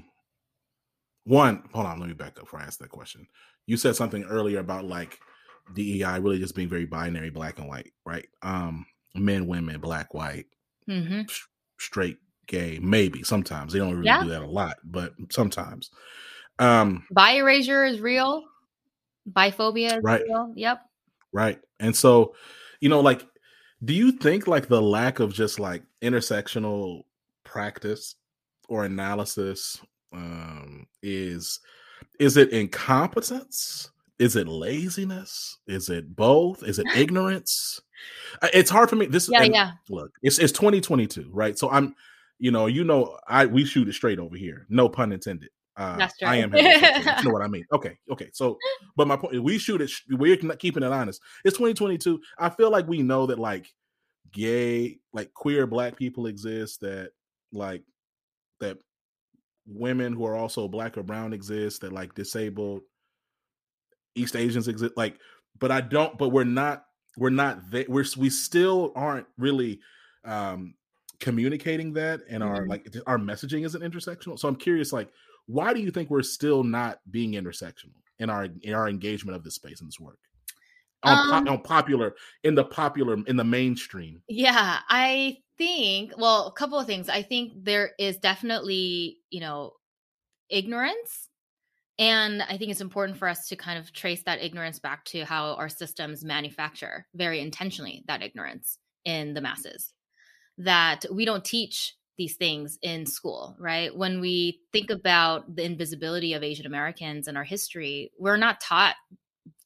[1.25, 3.27] one hold on let me back up before i ask that question
[3.65, 5.19] you said something earlier about like
[5.73, 8.27] DEI really just being very binary, black and white, right?
[8.41, 10.45] Um, men, women, black, white,
[10.89, 11.21] mm-hmm.
[11.79, 12.17] straight,
[12.47, 14.23] gay, maybe sometimes they don't really yeah.
[14.23, 15.91] do that a lot, but sometimes.
[16.59, 18.43] Um, Bi erasure is real.
[19.29, 20.23] Biphobia is right.
[20.23, 20.53] real.
[20.55, 20.81] Yep.
[21.33, 21.59] Right.
[21.79, 22.33] And so,
[22.79, 23.25] you know, like,
[23.83, 27.03] do you think like the lack of just like intersectional
[27.43, 28.15] practice
[28.67, 29.79] or analysis
[30.13, 31.59] um is
[32.19, 35.57] is it incompetence is it laziness?
[35.67, 36.63] Is it both?
[36.63, 37.81] Is it ignorance?
[38.53, 39.05] It's hard for me.
[39.05, 39.71] This yeah, yeah.
[39.89, 41.57] Look, it's it's 2022, right?
[41.57, 41.95] So I'm,
[42.39, 44.65] you know, you know, I we shoot it straight over here.
[44.69, 45.49] No pun intended.
[45.77, 46.53] Uh, I am.
[46.55, 47.63] you know what I mean?
[47.71, 48.29] Okay, okay.
[48.33, 48.57] So,
[48.95, 49.91] but my point, we shoot it.
[50.09, 51.21] We're keeping it honest.
[51.45, 52.19] It's 2022.
[52.39, 53.71] I feel like we know that like
[54.31, 56.81] gay, like queer black people exist.
[56.81, 57.11] That
[57.53, 57.83] like
[58.59, 58.79] that
[59.67, 61.81] women who are also black or brown exist.
[61.81, 62.81] That like disabled
[64.15, 64.93] East Asians exist.
[64.97, 65.19] Like,
[65.59, 66.17] but I don't.
[66.17, 66.85] But we're not.
[67.17, 67.69] We're not.
[67.69, 67.85] There.
[67.87, 69.79] We're we still aren't really
[70.25, 70.73] um
[71.19, 72.69] communicating that, and our mm-hmm.
[72.69, 74.39] like our messaging isn't intersectional.
[74.39, 75.09] So I'm curious, like,
[75.47, 79.43] why do you think we're still not being intersectional in our in our engagement of
[79.43, 80.19] this space and this work?
[81.03, 84.21] On, um, po- on popular in the popular in the mainstream.
[84.27, 86.13] Yeah, I think.
[86.17, 87.09] Well, a couple of things.
[87.09, 89.73] I think there is definitely you know
[90.49, 91.29] ignorance
[91.99, 95.25] and I think it's important for us to kind of trace that ignorance back to
[95.25, 99.93] how our systems manufacture very intentionally that ignorance in the masses.
[100.59, 103.95] That we don't teach these things in school, right?
[103.95, 108.95] When we think about the invisibility of Asian Americans in our history, we're not taught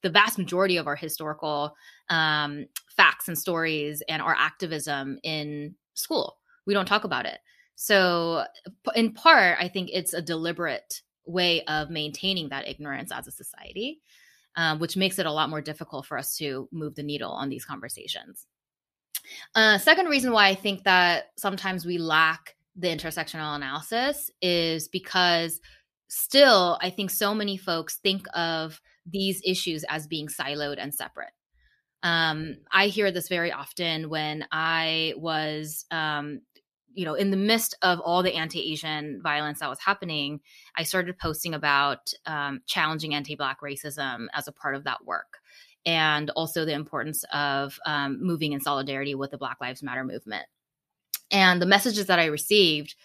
[0.02, 1.76] the vast majority of our historical
[2.10, 6.38] um, facts and stories and our activism in school.
[6.66, 7.40] We don't talk about it.
[7.76, 8.44] So,
[8.96, 14.02] in part, I think it's a deliberate way of maintaining that ignorance as a society,
[14.56, 17.50] um, which makes it a lot more difficult for us to move the needle on
[17.50, 18.46] these conversations.
[19.56, 25.60] Uh, second reason why I think that sometimes we lack the intersectional analysis is because
[26.08, 31.34] still, I think so many folks think of these issues as being siloed and separate.
[32.04, 36.42] Um, I hear this very often when I was um,
[36.94, 40.42] you know, in the midst of all the anti-Asian violence that was happening,
[40.76, 45.38] I started posting about um, challenging anti-black racism as a part of that work,
[45.86, 50.46] and also the importance of um, moving in solidarity with the Black Lives Matter movement.
[51.32, 52.96] And the messages that I received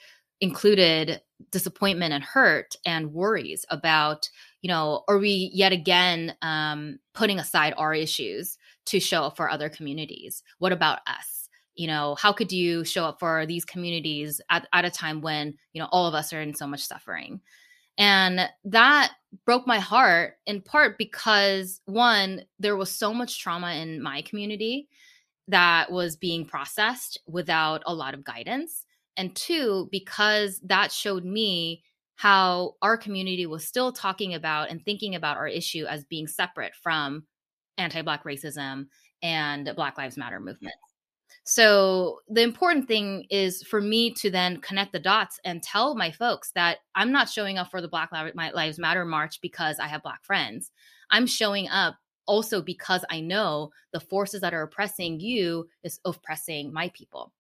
[0.41, 4.29] included disappointment and hurt and worries about,
[4.61, 9.51] you know, are we yet again um, putting aside our issues to show up for
[9.51, 10.43] other communities?
[10.59, 11.37] What about us?
[11.77, 15.55] you know how could you show up for these communities at, at a time when
[15.73, 17.41] you know all of us are in so much suffering
[17.99, 19.13] and that
[19.45, 24.89] broke my heart in part because one there was so much trauma in my community
[25.49, 28.85] that was being processed without a lot of guidance.
[29.17, 31.83] And two because that showed me
[32.17, 36.75] how our community was still talking about and thinking about our issue as being separate
[36.75, 37.25] from
[37.79, 38.87] anti-black racism
[39.23, 40.75] and black lives matter movement
[41.49, 46.11] so the important thing is for me to then connect the dots and tell my
[46.11, 50.03] folks that I'm not showing up for the Black Lives Matter march because I have
[50.03, 50.73] black friends.
[51.13, 56.73] I'm showing up also because I know the forces that are oppressing you is oppressing
[56.73, 57.33] my people.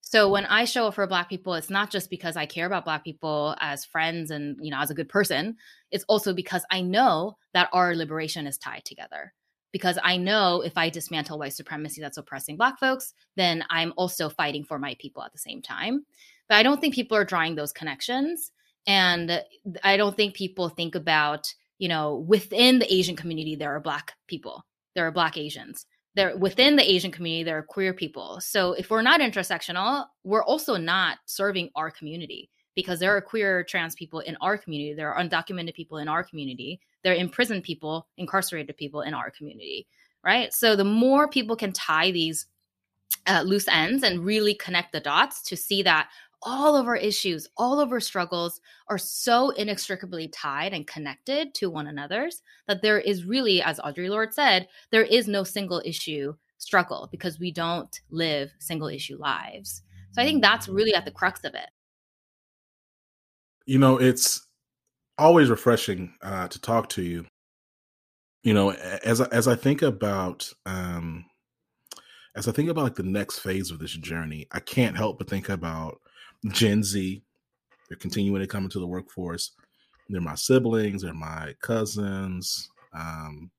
[0.00, 2.84] So when I show up for black people, it's not just because I care about
[2.84, 5.56] black people as friends and, you know, as a good person.
[5.90, 9.34] It's also because I know that our liberation is tied together.
[9.72, 14.28] Because I know if I dismantle white supremacy that's oppressing black folks, then I'm also
[14.28, 16.04] fighting for my people at the same time.
[16.48, 18.50] But I don't think people are drawing those connections.
[18.86, 19.42] And
[19.84, 24.14] I don't think people think about, you know, within the Asian community, there are black
[24.26, 28.40] people, there are black Asians there within the Asian community, there are queer people.
[28.40, 33.64] So if we're not intersectional, we're also not serving our community because there are queer
[33.64, 34.94] trans people in our community.
[34.94, 36.80] There are undocumented people in our community.
[37.02, 39.86] There are imprisoned people, incarcerated people in our community,
[40.24, 40.52] right?
[40.52, 42.46] So the more people can tie these
[43.26, 46.08] uh, loose ends and really connect the dots to see that
[46.42, 51.68] all of our issues, all of our struggles are so inextricably tied and connected to
[51.68, 56.34] one another's that there is really, as Audre Lorde said, there is no single issue
[56.56, 59.82] struggle because we don't live single issue lives.
[60.12, 61.68] So I think that's really at the crux of it.
[63.70, 64.48] You know, it's
[65.16, 67.24] always refreshing uh, to talk to you.
[68.42, 71.24] You know, as as I think about um,
[72.34, 75.30] as I think about like the next phase of this journey, I can't help but
[75.30, 76.00] think about
[76.48, 77.22] Gen Z.
[77.88, 79.52] They're continuing to come into the workforce.
[80.08, 81.02] They're my siblings.
[81.02, 82.68] They're my cousins.
[82.92, 83.52] Um,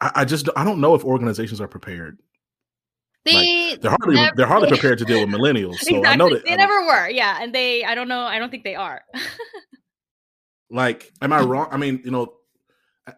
[0.00, 2.18] I, I just I don't know if organizations are prepared.
[3.32, 5.76] They like, they're hardly never, they're hardly prepared to deal with millennials.
[5.78, 6.06] So exactly.
[6.06, 7.08] I know that they never were.
[7.08, 8.22] Yeah, and they I don't know.
[8.22, 9.02] I don't think they are.
[10.70, 11.68] like, am I wrong?
[11.70, 12.34] I mean, you know,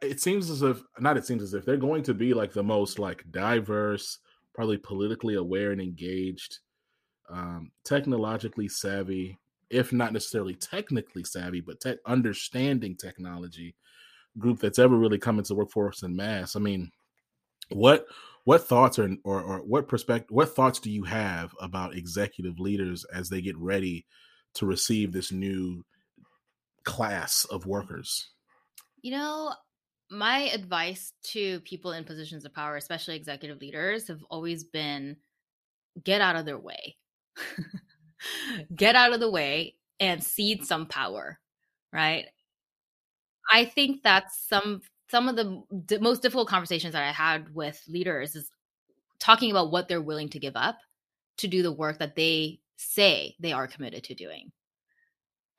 [0.03, 1.17] it seems as if not.
[1.17, 4.19] It seems as if they're going to be like the most like diverse,
[4.55, 6.59] probably politically aware and engaged
[7.31, 9.39] um, technologically savvy,
[9.71, 13.75] if not necessarily technically savvy, but te- understanding technology
[14.39, 16.57] group that's ever really come into the workforce in mass.
[16.57, 16.91] I mean,
[17.71, 18.07] what
[18.45, 23.05] what thoughts are or, or what perspective what thoughts do you have about executive leaders
[23.13, 24.07] as they get ready
[24.55, 25.85] to receive this new
[26.85, 28.31] class of workers?
[29.03, 29.55] You know,
[30.11, 35.17] my advice to people in positions of power, especially executive leaders, have always been
[36.03, 36.97] get out of their way.
[38.75, 41.39] get out of the way and cede some power,
[41.93, 42.27] right?
[43.51, 47.83] I think that's some some of the d- most difficult conversations that I had with
[47.89, 48.51] leaders is
[49.19, 50.79] talking about what they're willing to give up
[51.39, 54.53] to do the work that they say they are committed to doing.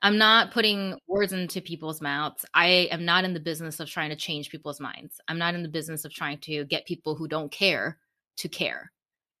[0.04, 2.44] I'm not putting words into people's mouths.
[2.54, 5.20] I am not in the business of trying to change people's minds.
[5.28, 7.98] I'm not in the business of trying to get people who don't care
[8.38, 8.90] to care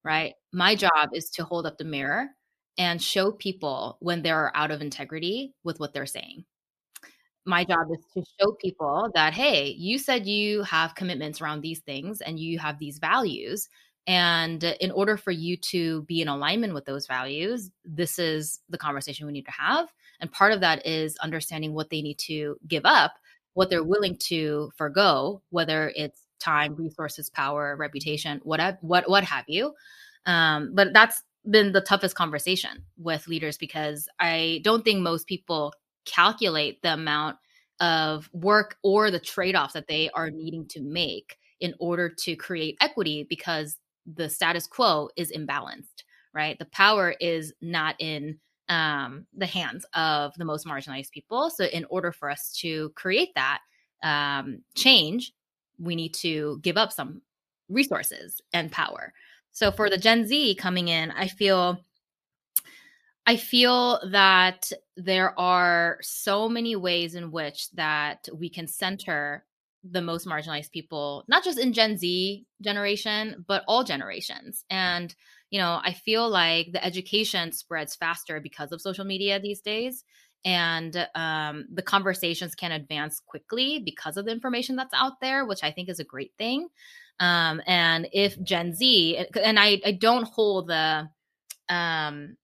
[0.04, 0.34] right?
[0.52, 2.28] My job is to hold up the mirror
[2.78, 6.44] and show people when they're out of integrity with what they're saying.
[7.44, 11.80] My job is to show people that, hey, you said you have commitments around these
[11.80, 13.68] things and you have these values.
[14.06, 18.78] And in order for you to be in alignment with those values, this is the
[18.78, 19.88] conversation we need to have.
[20.20, 23.14] And part of that is understanding what they need to give up,
[23.54, 29.44] what they're willing to forego, whether it's time, resources, power, reputation, whatever, what what have
[29.48, 29.74] you.
[30.26, 35.72] Um, but that's been the toughest conversation with leaders because I don't think most people
[36.04, 37.36] calculate the amount
[37.80, 42.76] of work or the trade-offs that they are needing to make in order to create
[42.80, 43.78] equity because
[44.14, 46.58] the status quo is imbalanced, right?
[46.58, 48.38] The power is not in
[48.68, 51.50] um, the hands of the most marginalized people.
[51.50, 53.60] So, in order for us to create that
[54.02, 55.32] um, change,
[55.78, 57.22] we need to give up some
[57.68, 59.12] resources and power.
[59.52, 61.84] So for the Gen Z coming in, I feel
[63.26, 69.44] I feel that there are so many ways in which that we can center
[69.84, 74.64] the most marginalized people, not just in Gen Z generation, but all generations.
[74.70, 75.14] And
[75.50, 80.04] you know, I feel like the education spreads faster because of social media these days
[80.44, 85.62] and um, the conversations can advance quickly because of the information that's out there which
[85.62, 86.68] i think is a great thing
[87.20, 91.08] um, and if gen z and i, I don't hold the
[91.68, 92.36] um,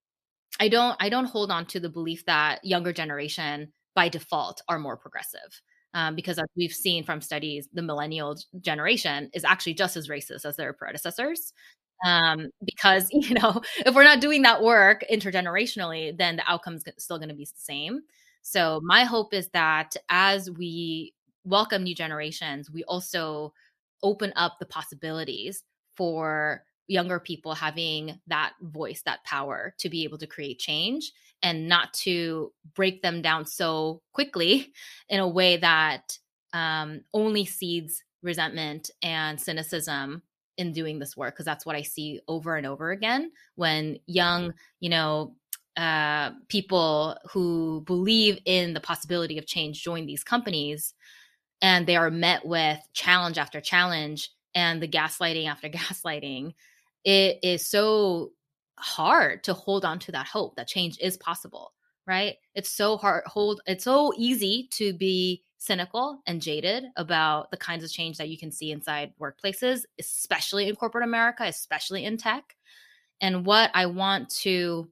[0.60, 4.78] i don't i don't hold on to the belief that younger generation by default are
[4.78, 5.60] more progressive
[5.94, 10.44] um, because as we've seen from studies the millennial generation is actually just as racist
[10.44, 11.52] as their predecessors
[12.04, 17.18] um, because you know if we're not doing that work intergenerationally then the outcome's still
[17.18, 18.00] going to be the same.
[18.42, 21.12] So my hope is that as we
[21.44, 23.52] welcome new generations we also
[24.02, 25.62] open up the possibilities
[25.96, 31.12] for younger people having that voice that power to be able to create change
[31.42, 34.72] and not to break them down so quickly
[35.08, 36.18] in a way that
[36.52, 40.22] um, only seeds resentment and cynicism
[40.56, 41.34] in doing this work.
[41.34, 45.34] Because that's what I see over and over again when young, you know,
[45.76, 50.92] uh, people who believe in the possibility of change join these companies
[51.62, 56.52] and they are met with challenge after challenge and the gaslighting after gaslighting
[57.04, 58.32] it is so
[58.76, 61.72] hard to hold on to that hope that change is possible
[62.08, 62.36] right?
[62.54, 67.84] It's so hard hold it's so easy to be cynical and jaded about the kinds
[67.84, 72.56] of change that you can see inside workplaces especially in corporate america especially in tech.
[73.20, 74.88] And what i want to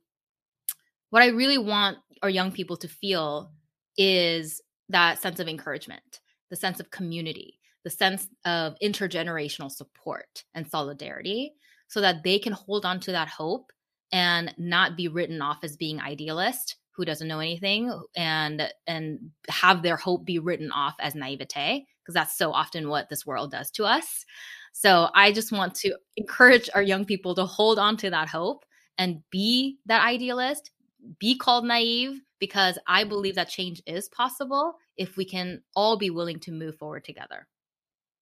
[1.10, 3.50] what i really want our young people to feel
[3.96, 10.68] is that sense of encouragement the sense of community the sense of intergenerational support and
[10.68, 11.54] solidarity
[11.88, 13.72] so that they can hold on to that hope
[14.12, 19.18] and not be written off as being idealist who doesn't know anything and and
[19.48, 23.50] have their hope be written off as naivete because that's so often what this world
[23.50, 24.24] does to us.
[24.72, 28.64] So i just want to encourage our young people to hold on to that hope
[28.98, 30.70] and be that idealist
[31.18, 36.10] be called naive because i believe that change is possible if we can all be
[36.10, 37.46] willing to move forward together.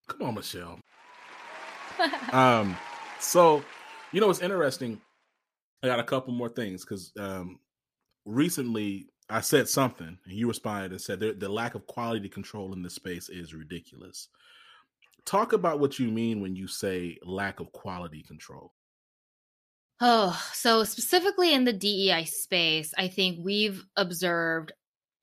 [0.09, 0.81] Come on michelle.
[2.33, 2.77] Um
[3.25, 3.65] so
[4.13, 5.01] you know it's interesting
[5.85, 7.61] I got a couple more things because um,
[8.25, 12.83] recently I said something and you responded and said the lack of quality control in
[12.83, 14.29] this space is ridiculous.
[15.27, 18.73] Talk about what you mean when you say lack of quality control.
[20.01, 24.73] Oh, so specifically in the DEI space, I think we've observed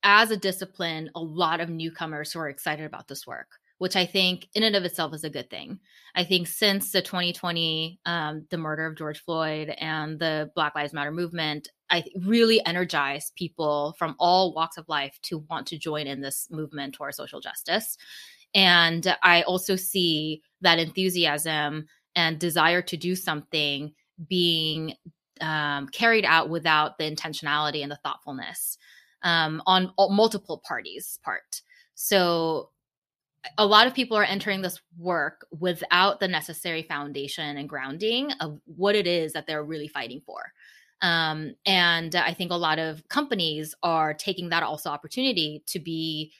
[0.04, 4.06] as a discipline a lot of newcomers who are excited about this work which I
[4.06, 5.80] think in and of itself is a good thing.
[6.14, 10.92] I think since the 2020, um, the murder of George Floyd and the Black Lives
[10.92, 16.06] Matter movement, I really energized people from all walks of life to want to join
[16.06, 17.98] in this movement towards social justice.
[18.54, 23.94] And I also see that enthusiasm and desire to do something
[24.28, 24.94] being
[25.40, 28.78] um, carried out without the intentionality and the thoughtfulness
[29.24, 31.62] um, on multiple parties' part.
[31.94, 32.70] So
[33.58, 38.60] a lot of people are entering this work without the necessary foundation and grounding of
[38.66, 40.52] what it is that they're really fighting for.
[41.00, 46.32] Um, and I think a lot of companies are taking that also opportunity to be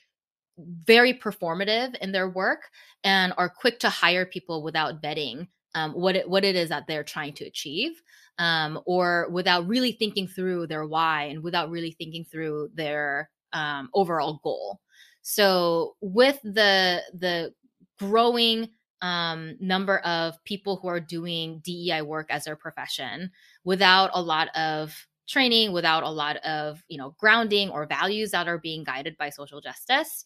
[0.57, 2.69] very performative in their work
[3.03, 6.85] and are quick to hire people without vetting um, what it, what it is that
[6.87, 8.01] they're trying to achieve,
[8.37, 13.89] um, or without really thinking through their why and without really thinking through their um,
[13.93, 14.79] overall goal.
[15.23, 17.53] So with the the
[17.97, 18.69] growing
[19.01, 23.31] um, number of people who are doing DEI work as their profession
[23.63, 24.95] without a lot of
[25.27, 29.29] training, without a lot of you know grounding or values that are being guided by
[29.29, 30.25] social justice,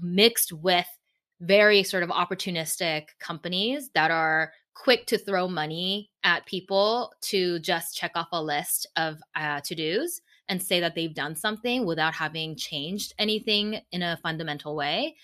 [0.00, 0.86] mixed with
[1.40, 7.96] very sort of opportunistic companies that are quick to throw money at people to just
[7.96, 10.20] check off a list of uh, to dos
[10.50, 15.14] and say that they've done something without having changed anything in a fundamental way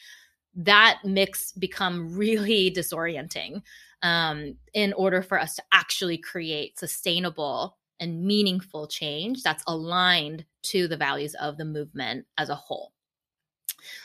[0.55, 3.61] that mix become really disorienting
[4.03, 10.87] um, in order for us to actually create sustainable and meaningful change that's aligned to
[10.89, 12.93] the values of the movement as a whole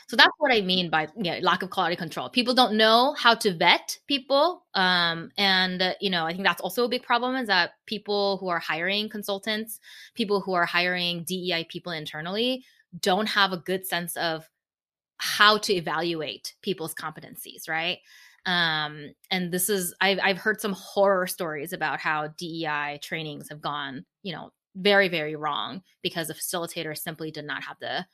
[0.06, 1.08] so that's what I mean by
[1.40, 2.28] lack of quality control.
[2.28, 6.60] People don't know how to vet people, um, and uh, you know I think that's
[6.60, 7.36] also a big problem.
[7.36, 9.80] Is that people who are hiring consultants,
[10.14, 12.64] people who are hiring DEI people internally,
[13.00, 14.48] don't have a good sense of
[15.18, 17.98] how to evaluate people's competencies, right?
[18.44, 23.60] Um, and this is I've I've heard some horror stories about how DEI trainings have
[23.60, 28.04] gone, you know, very very wrong because the facilitator simply did not have the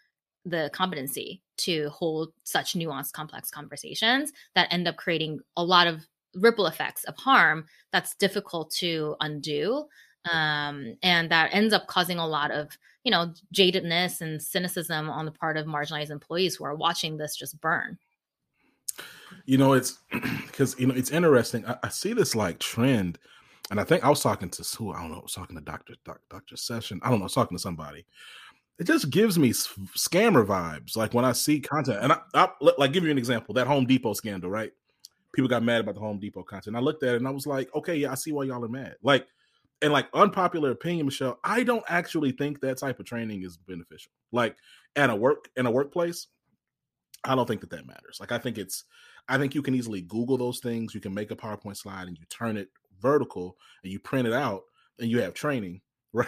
[0.48, 6.06] the competency to hold such nuanced, complex conversations that end up creating a lot of
[6.34, 9.86] ripple effects of harm that's difficult to undo.
[10.30, 15.24] Um, and that ends up causing a lot of, you know, jadedness and cynicism on
[15.24, 17.98] the part of marginalized employees who are watching this just burn.
[19.46, 19.98] You know, it's
[20.46, 21.64] because, you know, it's interesting.
[21.66, 23.18] I, I, see this like trend.
[23.70, 25.62] And I think I was talking to who I don't know, I was talking to
[25.62, 25.94] Dr.
[26.04, 26.56] Dr.
[26.56, 27.00] Session.
[27.02, 28.06] I don't know, I was talking to somebody
[28.78, 30.96] it just gives me scammer vibes.
[30.96, 33.86] Like when I see content, and I, I like give you an example that Home
[33.86, 34.72] Depot scandal, right?
[35.34, 36.76] People got mad about the Home Depot content.
[36.76, 38.68] I looked at it and I was like, okay, yeah, I see why y'all are
[38.68, 38.96] mad.
[39.02, 39.26] Like,
[39.82, 44.12] and like unpopular opinion, Michelle, I don't actually think that type of training is beneficial.
[44.32, 44.56] Like
[44.96, 46.28] at a work in a workplace,
[47.24, 48.18] I don't think that that matters.
[48.20, 48.84] Like I think it's,
[49.28, 50.94] I think you can easily Google those things.
[50.94, 52.68] You can make a PowerPoint slide and you turn it
[53.00, 54.62] vertical and you print it out
[54.98, 55.80] and you have training,
[56.12, 56.26] right?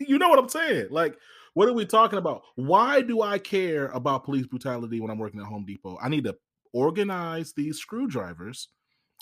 [0.00, 0.86] you know what I'm saying?
[0.90, 1.16] Like
[1.54, 2.42] what are we talking about?
[2.54, 5.98] Why do I care about police brutality when I'm working at Home Depot?
[6.00, 6.36] I need to
[6.72, 8.68] organize these screwdrivers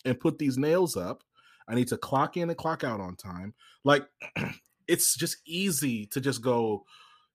[0.04, 1.22] and put these nails up
[1.68, 3.54] I need to clock in and clock out on time.
[3.84, 4.06] Like
[4.88, 6.84] it's just easy to just go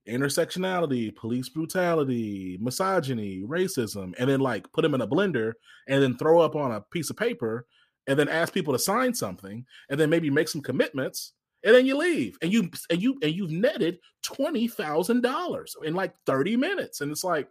[0.09, 5.53] intersectionality, police brutality, misogyny, racism, and then like put them in a blender
[5.87, 7.67] and then throw up on a piece of paper
[8.07, 11.33] and then ask people to sign something and then maybe make some commitments
[11.63, 15.93] and then you leave and you and you and you've netted twenty thousand dollars in
[15.93, 17.01] like 30 minutes.
[17.01, 17.47] And it's like,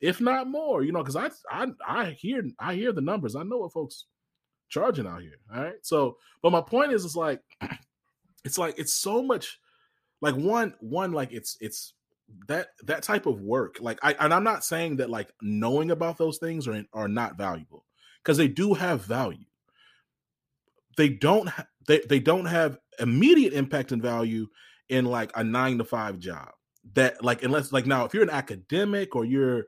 [0.00, 3.36] if not more, you know, because I I I hear I hear the numbers.
[3.36, 4.06] I know what folks
[4.68, 5.38] charging out here.
[5.54, 5.74] All right.
[5.82, 7.40] So, but my point is, it's like,
[8.44, 9.58] it's like it's so much
[10.20, 11.94] like one one like it's it's
[12.48, 16.16] that that type of work like i and i'm not saying that like knowing about
[16.16, 17.84] those things are are not valuable
[18.22, 19.44] because they do have value
[20.96, 24.46] they don't ha- they, they don't have immediate impact and value
[24.88, 26.48] in like a nine to five job
[26.94, 29.64] that like unless like now if you're an academic or you're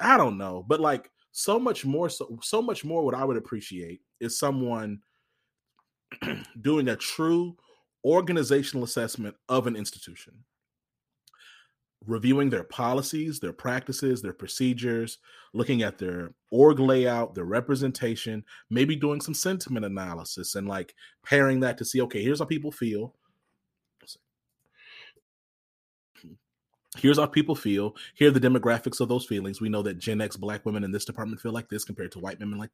[0.00, 3.36] i don't know but like so much more so so much more what i would
[3.36, 4.98] appreciate is someone
[6.60, 7.56] doing a true
[8.06, 10.32] organizational assessment of an institution,
[12.04, 15.18] reviewing their policies, their practices, their procedures,
[15.54, 20.94] looking at their org layout, their representation, maybe doing some sentiment analysis and like
[21.24, 23.14] pairing that to see, okay, here's how people feel.
[26.98, 27.94] Here's how people feel.
[28.14, 29.60] Here are the demographics of those feelings.
[29.60, 32.18] We know that Gen X black women in this department feel like this compared to
[32.18, 32.70] white women like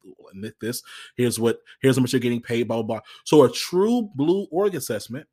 [0.61, 0.81] this.
[1.17, 2.99] Here's what here's how much you're getting paid, blah, blah, blah.
[3.25, 5.27] So a true blue org assessment.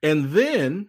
[0.00, 0.88] And then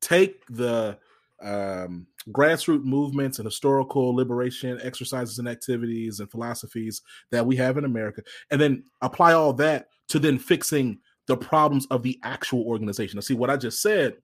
[0.00, 0.98] take the
[1.42, 7.84] um, grassroots movements and historical liberation exercises and activities and philosophies that we have in
[7.84, 13.16] America, and then apply all that to then fixing the problems of the actual organization.
[13.16, 14.16] Now, see what I just said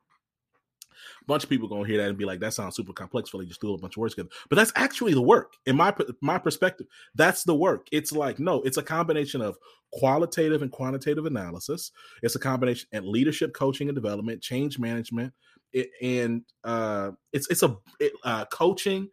[1.22, 3.38] A bunch of people gonna hear that and be like, "That sounds super complex." For
[3.38, 5.54] like just threw a bunch of words together, but that's actually the work.
[5.66, 7.86] In my my perspective, that's the work.
[7.92, 9.56] It's like no, it's a combination of
[9.92, 11.92] qualitative and quantitative analysis.
[12.22, 15.32] It's a combination and leadership coaching and development, change management,
[15.72, 19.08] it, and uh, it's it's a it, uh, coaching.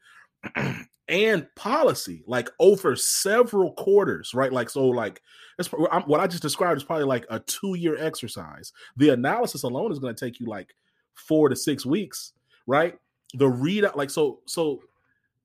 [1.07, 5.21] and policy like over several quarters right like so like
[5.55, 9.91] that's what i just described is probably like a two year exercise the analysis alone
[9.91, 10.73] is going to take you like
[11.15, 12.33] four to six weeks,
[12.67, 12.97] right?
[13.33, 14.81] The readout, like so, so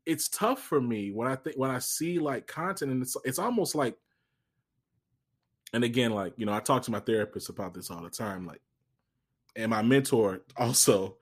[0.05, 3.39] it's tough for me when I think when I see like content, and it's it's
[3.39, 3.97] almost like,
[5.73, 8.47] and again, like you know, I talk to my therapist about this all the time,
[8.47, 8.61] like,
[9.57, 11.17] and my mentor also.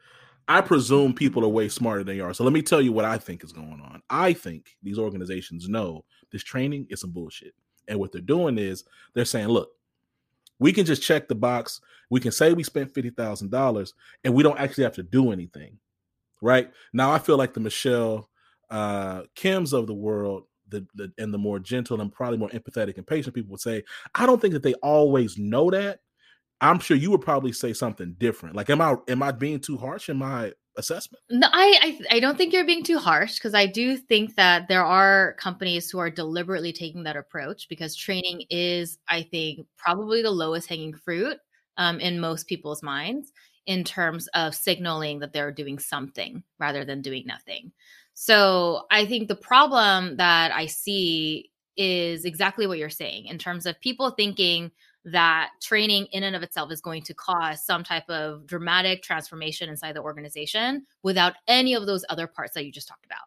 [0.51, 2.33] I presume people are way smarter than you are.
[2.33, 4.01] So let me tell you what I think is going on.
[4.09, 7.53] I think these organizations know this training is some bullshit.
[7.87, 9.69] And what they're doing is they're saying, look,
[10.59, 11.83] we can just check the box.
[12.11, 15.33] We can say we spent fifty thousand dollars, and we don't actually have to do
[15.33, 15.79] anything.
[16.41, 18.31] Right now, I feel like the Michelle
[18.71, 22.97] uh, Kims of the world, the, the and the more gentle and probably more empathetic
[22.97, 26.01] and patient people would say, I don't think that they always know that.
[26.61, 28.57] I'm sure you would probably say something different.
[28.57, 31.23] Like, am I am I being too harsh in my assessment?
[31.31, 34.69] No, I I, I don't think you're being too harsh because I do think that
[34.69, 40.23] there are companies who are deliberately taking that approach because training is, I think, probably
[40.23, 41.39] the lowest hanging fruit
[41.77, 43.33] um, in most people's minds
[43.67, 47.71] in terms of signaling that they're doing something rather than doing nothing.
[48.15, 53.65] So I think the problem that I see is exactly what you're saying in terms
[53.65, 54.73] of people thinking
[55.05, 59.69] that training in and of itself is going to cause some type of dramatic transformation
[59.69, 63.21] inside the organization without any of those other parts that you just talked about.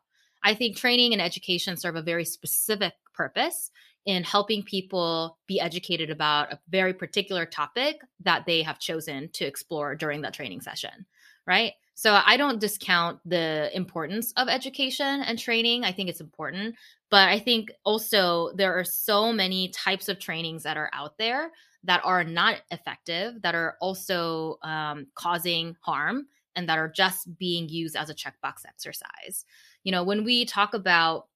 [0.43, 3.71] I think training and education serve a very specific purpose
[4.05, 9.45] in helping people be educated about a very particular topic that they have chosen to
[9.45, 11.05] explore during that training session,
[11.45, 11.73] right?
[11.93, 15.83] So I don't discount the importance of education and training.
[15.83, 16.75] I think it's important,
[17.11, 21.51] but I think also there are so many types of trainings that are out there
[21.83, 27.69] that are not effective, that are also um, causing harm, and that are just being
[27.69, 29.45] used as a checkbox exercise.
[29.83, 31.27] You know, when we talk about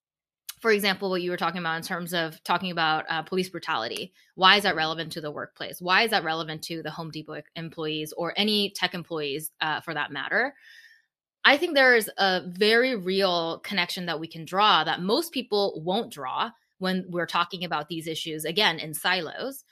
[0.62, 4.14] for example, what you were talking about in terms of talking about uh, police brutality.
[4.36, 5.82] Why is that relevant to the workplace?
[5.82, 9.94] Why is that relevant to the Home Depot employees or any tech employees uh, for
[9.94, 10.56] that matter?
[11.46, 15.82] I think there is a very real connection that we can draw that most people
[15.86, 19.64] won't draw when we're talking about these issues, again, in silos,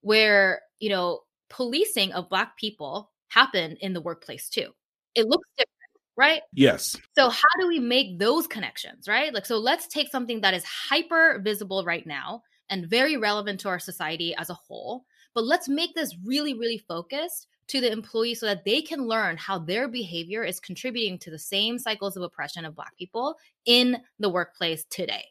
[0.00, 1.20] where, you know,
[1.50, 4.70] policing of Black people happen in the workplace too.
[5.14, 5.78] It looks different
[6.18, 6.42] right?
[6.52, 6.96] Yes.
[7.16, 9.32] So how do we make those connections, right?
[9.32, 13.68] Like so let's take something that is hyper visible right now and very relevant to
[13.68, 18.34] our society as a whole, but let's make this really really focused to the employee
[18.34, 22.22] so that they can learn how their behavior is contributing to the same cycles of
[22.22, 25.24] oppression of black people in the workplace today.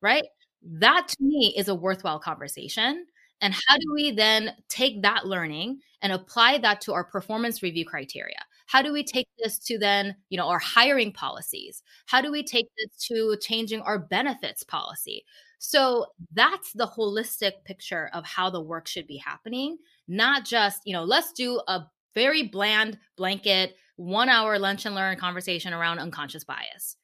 [0.00, 0.24] Right?
[0.62, 3.06] That to me is a worthwhile conversation
[3.40, 7.84] And how do we then take that learning and apply that to our performance review
[7.84, 8.38] criteria?
[8.66, 11.82] How do we take this to then, you know, our hiring policies?
[12.06, 15.24] How do we take this to changing our benefits policy?
[15.58, 19.78] So that's the holistic picture of how the work should be happening,
[20.08, 21.82] not just, you know, let's do a
[22.14, 26.96] very bland blanket one hour lunch and learn conversation around unconscious bias.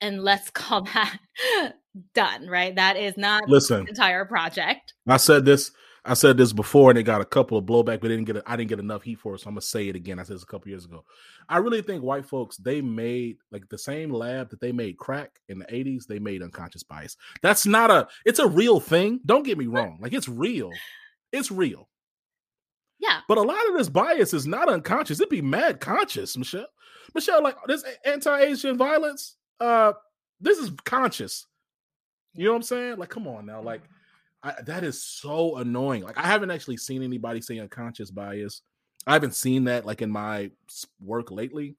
[0.00, 1.18] And let's call that
[2.14, 2.74] done right?
[2.74, 3.86] That is not listen.
[3.88, 4.94] entire project.
[5.06, 5.70] I said this
[6.04, 8.42] i said this before and it got a couple of blowback but didn't get it
[8.44, 10.18] i didn't get enough heat for it so i'm gonna say it again.
[10.18, 11.04] I said this a couple years ago.
[11.48, 15.38] I really think white folks they made like the same lab that they made crack
[15.48, 17.16] in the 80s they made unconscious bias.
[17.40, 19.20] That's not a it's a real thing.
[19.24, 19.98] Don't get me wrong.
[20.00, 20.70] Like it's real.
[21.32, 21.88] It's real
[23.02, 23.20] yeah.
[23.28, 25.20] But a lot of this bias is not unconscious.
[25.20, 26.66] It'd be mad conscious, Michelle.
[27.14, 29.92] Michelle, like this anti-Asian violence, uh,
[30.40, 31.46] this is conscious.
[32.34, 32.98] You know what I'm saying?
[32.98, 33.60] Like, come on now.
[33.60, 33.82] Like,
[34.42, 36.02] I, that is so annoying.
[36.04, 38.62] Like, I haven't actually seen anybody say unconscious bias.
[39.06, 40.50] I haven't seen that like in my
[41.00, 41.76] work lately.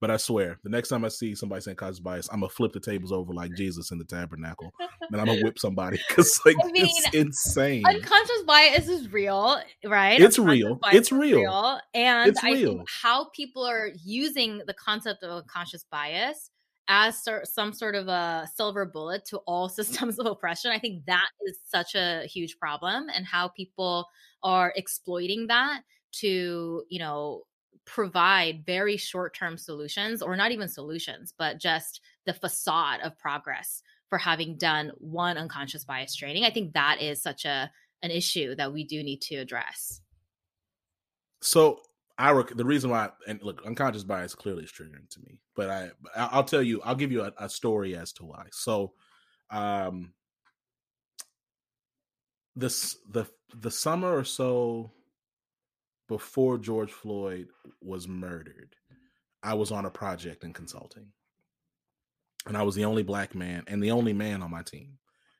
[0.00, 2.72] But I swear, the next time I see somebody saying conscious bias, I'm gonna flip
[2.72, 4.72] the tables over like Jesus in the tabernacle,
[5.10, 7.84] and I'm gonna whip somebody because like I mean, it's insane.
[7.86, 10.20] Unconscious bias is real, right?
[10.20, 10.78] It's real.
[10.92, 11.40] It's real.
[11.40, 11.80] real.
[11.94, 12.76] And it's I real.
[12.76, 16.50] think how people are using the concept of unconscious bias
[16.88, 20.70] as some sort of a silver bullet to all systems of oppression.
[20.70, 24.06] I think that is such a huge problem, and how people
[24.42, 27.42] are exploiting that to, you know,
[27.88, 33.82] provide very short term solutions, or not even solutions, but just the facade of progress
[34.08, 36.44] for having done one unconscious bias training.
[36.44, 37.70] I think that is such a
[38.02, 40.00] an issue that we do need to address.
[41.40, 41.80] So
[42.16, 45.70] I rec- the reason why and look unconscious bias clearly is triggering to me, but
[45.70, 48.46] I I'll tell you I'll give you a, a story as to why.
[48.52, 48.92] So,
[49.50, 50.12] um,
[52.54, 53.24] this the
[53.54, 54.92] the summer or so
[56.08, 57.48] before George Floyd
[57.80, 58.74] was murdered,
[59.42, 61.08] I was on a project in consulting,
[62.46, 64.98] and I was the only black man and the only man on my team.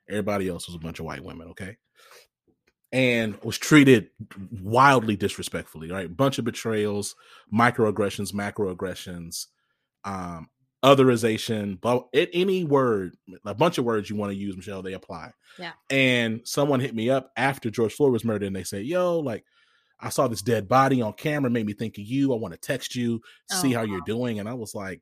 [0.08, 1.48] Everybody else was a bunch of white women.
[1.48, 1.76] Okay,
[2.92, 4.08] and was treated
[4.62, 6.14] wildly disrespectfully, right?
[6.14, 7.14] Bunch of betrayals,
[7.52, 9.46] microaggressions, macroaggressions,
[10.04, 10.48] um,
[10.84, 15.32] otherization, but any word, a bunch of words you want to use, Michelle, they apply.
[15.58, 15.72] Yeah.
[15.90, 19.44] And someone hit me up after George Floyd was murdered and they say, yo, like,
[20.00, 22.32] I saw this dead body on camera, made me think of you.
[22.32, 23.20] I want to text you,
[23.50, 24.38] see oh, how you're doing.
[24.38, 25.00] And I was like,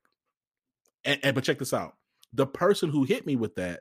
[1.04, 1.94] and, and, but check this out.
[2.32, 3.80] The person who hit me with that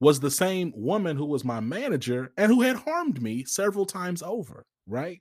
[0.00, 4.22] was the same woman who was my manager and who had harmed me several times
[4.22, 5.20] over, right?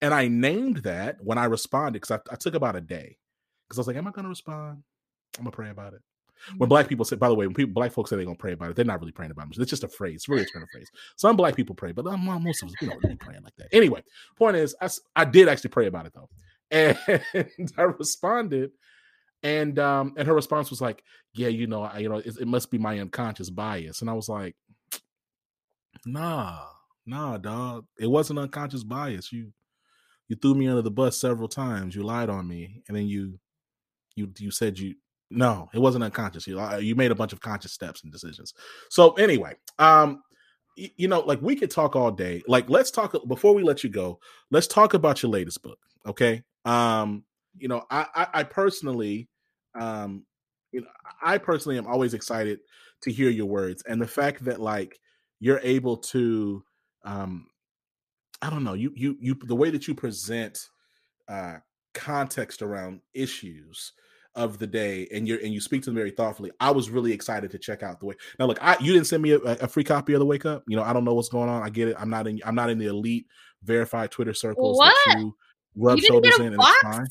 [0.00, 3.18] And I named that when I responded because I, I, took about a day
[3.68, 4.82] because I was like, "Am I going to respond?
[5.38, 6.00] I'm gonna pray about it."
[6.56, 8.52] When black people say, by the way, when people black folks say they're gonna pray
[8.52, 9.58] about it, they're not really praying about it.
[9.58, 10.90] It's just a phrase, it's really a turn of phrase.
[11.16, 13.68] Some black people pray, but um, most of us we don't really praying like that.
[13.72, 14.02] Anyway,
[14.36, 16.28] point is, I, I did actually pray about it though,
[16.70, 18.72] and I responded
[19.42, 21.02] and um and her response was like
[21.34, 24.12] yeah you know I, you know it, it, must be my unconscious bias and i
[24.12, 24.54] was like
[26.06, 26.64] nah
[27.06, 29.52] nah dog it wasn't unconscious bias you
[30.28, 33.38] you threw me under the bus several times you lied on me and then you
[34.14, 34.94] you you said you
[35.32, 36.46] no it wasn't unconscious.
[36.46, 38.54] You uh, you made a bunch of conscious steps and decisions.
[38.90, 40.22] So anyway um
[40.76, 42.42] you know like we could talk all day.
[42.48, 44.18] Like let's talk before we let you go
[44.50, 46.42] let's talk about your latest book okay?
[46.64, 47.24] Um
[47.58, 49.28] you know i i, I personally
[49.74, 50.24] um
[50.72, 50.88] you know
[51.22, 52.60] i personally am always excited
[53.02, 54.98] to hear your words and the fact that like
[55.40, 56.62] you're able to
[57.04, 57.46] um
[58.40, 60.68] i don't know you you you the way that you present
[61.28, 61.56] uh
[61.94, 63.92] context around issues
[64.34, 67.12] of the day and you're and you speak to them very thoughtfully i was really
[67.12, 69.68] excited to check out the way now look i you didn't send me a, a
[69.68, 71.68] free copy of the wake up you know i don't know what's going on i
[71.68, 73.26] get it i'm not in i'm not in the elite
[73.62, 74.94] verified twitter circles what?
[75.06, 75.36] that you
[75.76, 77.06] rub you shoulders in and it's fine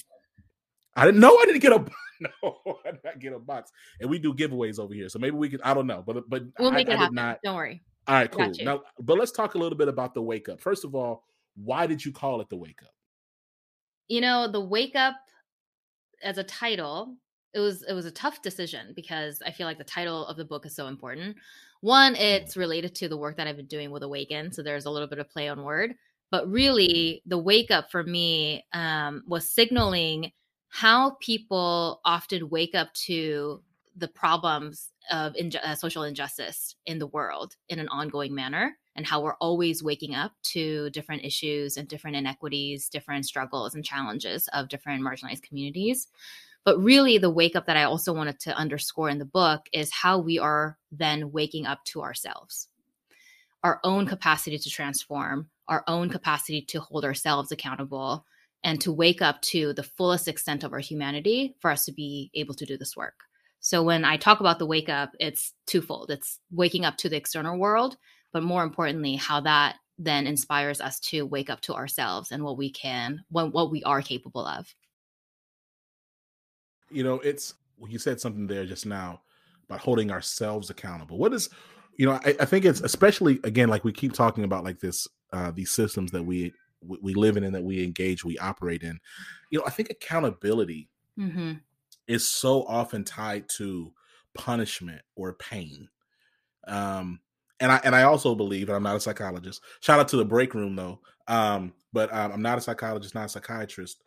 [0.96, 1.86] i didn't know i didn't get a
[2.44, 3.72] no, I did not get a box.
[4.00, 5.10] And we do giveaways over here.
[5.10, 6.04] So maybe we could, I don't know.
[6.06, 7.16] But but we'll make it I happen.
[7.16, 7.82] Not, don't worry.
[8.08, 8.52] All right, cool.
[8.62, 10.60] Now, but let's talk a little bit about the wake up.
[10.60, 11.24] First of all,
[11.56, 12.94] why did you call it the wake up?
[14.08, 15.16] You know, the wake up
[16.24, 17.16] as a title,
[17.54, 20.46] it was it was a tough decision because I feel like the title of the
[20.46, 21.38] book is so important.
[21.82, 22.22] One, mm-hmm.
[22.22, 25.08] it's related to the work that I've been doing with Awaken, so there's a little
[25.08, 25.96] bit of play on word.
[26.30, 30.32] But really, the wake up for me um, was signaling
[30.70, 33.62] how people often wake up to
[33.98, 39.06] the problems of inju- uh, social injustice in the world in an ongoing manner and
[39.06, 44.48] how we're always waking up to different issues and different inequities different struggles and challenges
[44.54, 46.08] of different marginalized communities
[46.64, 49.92] but really the wake up that i also wanted to underscore in the book is
[49.92, 52.68] how we are then waking up to ourselves
[53.64, 58.26] our own capacity to transform, our own capacity to hold ourselves accountable,
[58.64, 62.30] and to wake up to the fullest extent of our humanity for us to be
[62.34, 63.16] able to do this work.
[63.60, 66.10] So when I talk about the wake up, it's twofold.
[66.10, 67.98] It's waking up to the external world,
[68.32, 72.58] but more importantly, how that then inspires us to wake up to ourselves and what
[72.58, 74.74] we can, what, what we are capable of.
[76.90, 77.54] You know, it's
[77.88, 79.22] you said something there just now
[79.68, 81.18] about holding ourselves accountable.
[81.18, 81.50] What is,
[81.98, 85.08] you know, I, I think it's especially again like we keep talking about like this
[85.32, 86.54] uh, these systems that we
[86.84, 89.00] we live in and that we engage, we operate in.
[89.52, 91.54] You know, I think accountability mm-hmm.
[92.08, 93.94] is so often tied to
[94.34, 95.90] punishment or pain.
[96.68, 97.20] Um,
[97.62, 99.62] and I and I also believe, and I'm not a psychologist.
[99.80, 101.00] Shout out to the break room though.
[101.28, 104.02] Um, but um, I'm not a psychologist, not a psychiatrist.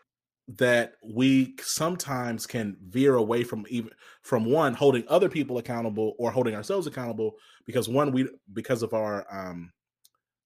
[0.59, 3.91] That we sometimes can veer away from even
[4.23, 8.93] from one holding other people accountable or holding ourselves accountable because one we because of
[8.93, 9.73] our um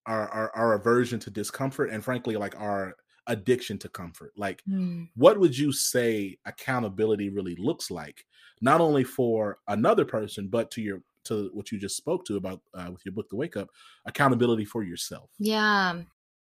[0.06, 2.94] our our, our aversion to discomfort and frankly like our
[3.26, 5.08] addiction to comfort like mm.
[5.16, 8.24] what would you say accountability really looks like
[8.60, 12.60] not only for another person but to your to what you just spoke to about
[12.74, 13.68] uh, with your book, The Wake Up,
[14.06, 15.30] accountability for yourself.
[15.38, 16.02] Yeah,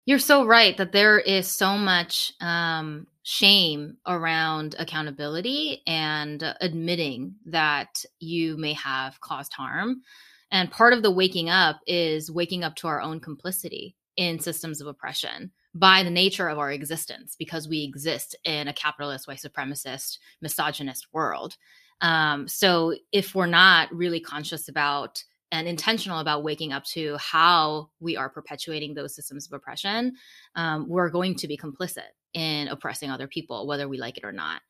[0.07, 8.05] you're so right that there is so much um, shame around accountability and admitting that
[8.18, 10.03] you may have caused harm.
[10.51, 14.81] And part of the waking up is waking up to our own complicity in systems
[14.81, 19.39] of oppression by the nature of our existence because we exist in a capitalist, white
[19.39, 21.57] supremacist, misogynist world.
[22.01, 25.23] Um, so if we're not really conscious about
[25.53, 30.15] and intentional about waking up to how we are perpetuating those systems of oppression,
[30.55, 34.33] um, we're going to be complicit in oppressing other people, whether we like it or
[34.33, 34.63] not.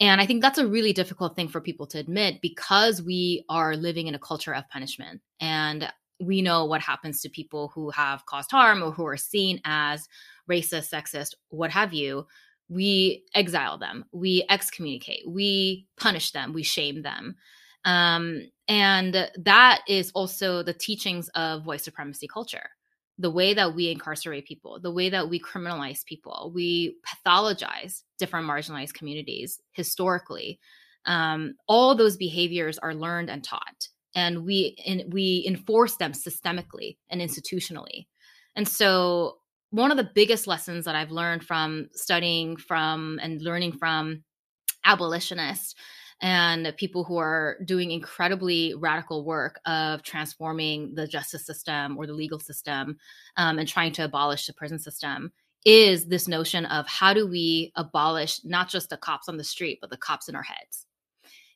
[0.00, 3.76] And I think that's a really difficult thing for people to admit because we are
[3.76, 5.22] living in a culture of punishment.
[5.40, 9.60] And we know what happens to people who have caused harm or who are seen
[9.64, 10.08] as
[10.50, 12.26] racist, sexist, what have you,
[12.68, 17.36] we exile them, we excommunicate, we punish them, we shame them.
[17.84, 22.70] Um, and that is also the teachings of white supremacy culture.
[23.18, 28.46] The way that we incarcerate people, the way that we criminalize people, we pathologize different
[28.46, 30.58] marginalized communities historically.
[31.06, 36.98] Um, all those behaviors are learned and taught, and we in, we enforce them systemically
[37.08, 38.06] and institutionally.
[38.56, 39.36] And so
[39.70, 44.22] one of the biggest lessons that I've learned from studying from and learning from
[44.84, 45.74] abolitionists
[46.22, 52.14] and people who are doing incredibly radical work of transforming the justice system or the
[52.14, 52.96] legal system
[53.36, 55.32] um, and trying to abolish the prison system
[55.66, 59.78] is this notion of how do we abolish not just the cops on the street,
[59.80, 60.86] but the cops in our heads?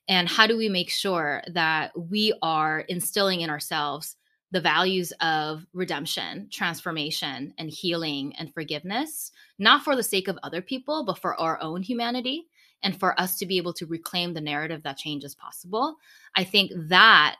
[0.09, 4.17] And how do we make sure that we are instilling in ourselves
[4.51, 10.61] the values of redemption, transformation, and healing and forgiveness, not for the sake of other
[10.61, 12.47] people, but for our own humanity
[12.83, 15.95] and for us to be able to reclaim the narrative that change is possible.
[16.35, 17.37] I think that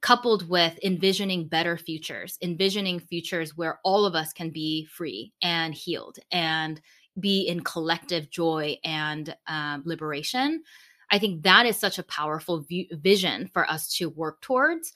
[0.00, 5.74] coupled with envisioning better futures, envisioning futures where all of us can be free and
[5.74, 6.80] healed and
[7.18, 10.62] be in collective joy and um, liberation.
[11.10, 14.92] I think that is such a powerful vision for us to work towards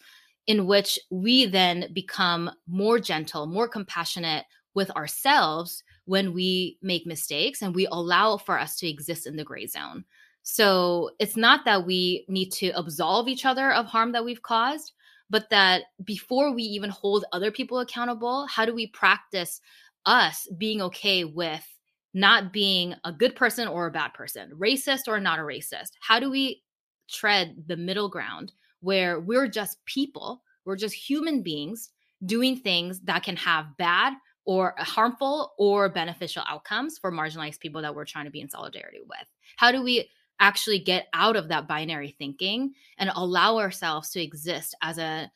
[0.49, 7.61] in which we then become more gentle, more compassionate with ourselves when we make mistakes
[7.61, 10.05] and we allow for us to exist in the gray zone.
[10.43, 14.93] So it's not that we need to absolve each other of harm that we've caused,
[15.29, 19.61] but that before we even hold other people accountable, how do we practice
[20.07, 21.67] us being okay with
[22.15, 25.91] not being a good person or a bad person, racist or not a racist?
[26.01, 26.63] How do we
[27.11, 31.91] tread the middle ground where we're just people, we're just human beings
[32.25, 34.15] doing things that can have bad
[34.45, 39.01] or harmful or beneficial outcomes for marginalized people that we're trying to be in solidarity
[39.07, 39.29] with.
[39.57, 40.09] How do we
[40.41, 45.31] actually get out of that binary thinking and allow ourselves to exist as a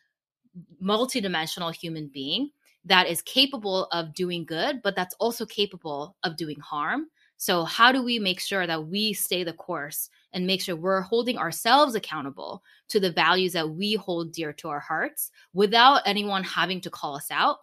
[0.82, 2.50] multidimensional human being
[2.84, 7.06] that is capable of doing good, but that's also capable of doing harm
[7.42, 11.00] so, how do we make sure that we stay the course and make sure we're
[11.00, 16.44] holding ourselves accountable to the values that we hold dear to our hearts without anyone
[16.44, 17.58] having to call us out?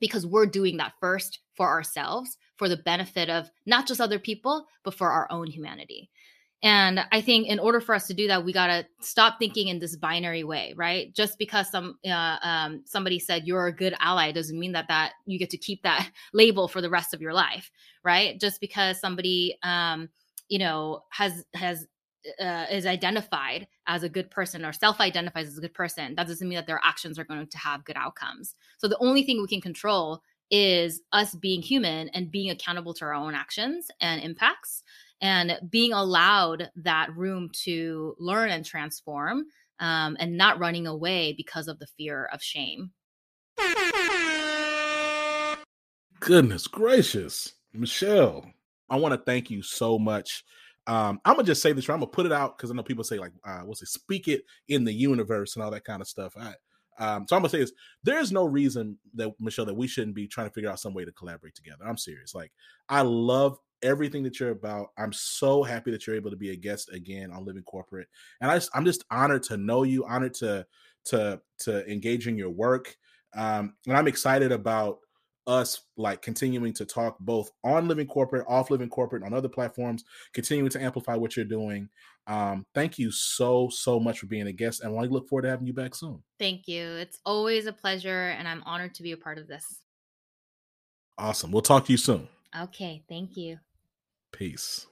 [0.00, 4.66] Because we're doing that first for ourselves, for the benefit of not just other people,
[4.82, 6.10] but for our own humanity.
[6.64, 9.68] And I think in order for us to do that, we got to stop thinking
[9.68, 11.14] in this binary way, right?
[11.14, 15.12] Just because some uh, um, somebody said you're a good ally doesn't mean that that
[15.26, 17.70] you get to keep that label for the rest of your life,
[18.02, 18.40] right?
[18.40, 20.08] Just because somebody, um,
[20.48, 21.86] you know, has has
[22.40, 26.48] uh, is identified as a good person or self-identifies as a good person that doesn't
[26.48, 28.54] mean that their actions are going to have good outcomes.
[28.78, 33.04] So the only thing we can control is us being human and being accountable to
[33.04, 34.82] our own actions and impacts
[35.20, 39.44] and being allowed that room to learn and transform
[39.80, 42.90] um, and not running away because of the fear of shame.
[46.20, 48.48] Goodness gracious michelle
[48.88, 50.44] i want to thank you so much
[50.86, 51.88] um, I'm gonna just say this.
[51.88, 53.88] I'm gonna put it out because I know people say like, uh, what's it?
[53.88, 56.34] Speak it in the universe and all that kind of stuff.
[56.38, 56.54] I,
[56.98, 57.72] um, so I'm gonna say this:
[58.02, 60.94] there is no reason that Michelle that we shouldn't be trying to figure out some
[60.94, 61.84] way to collaborate together.
[61.86, 62.34] I'm serious.
[62.34, 62.52] Like,
[62.88, 64.88] I love everything that you're about.
[64.98, 68.08] I'm so happy that you're able to be a guest again on Living Corporate,
[68.40, 70.66] and I, I'm just honored to know you, honored to
[71.06, 72.94] to to engage in your work,
[73.34, 74.98] um, and I'm excited about
[75.46, 80.04] us like continuing to talk both on living corporate off living corporate on other platforms
[80.32, 81.88] continuing to amplify what you're doing.
[82.26, 85.48] Um thank you so so much for being a guest and i look forward to
[85.48, 86.22] having you back soon.
[86.38, 86.82] Thank you.
[86.82, 89.80] It's always a pleasure and i'm honored to be a part of this.
[91.18, 91.52] Awesome.
[91.52, 92.28] We'll talk to you soon.
[92.58, 93.04] Okay.
[93.08, 93.58] Thank you.
[94.32, 94.86] Peace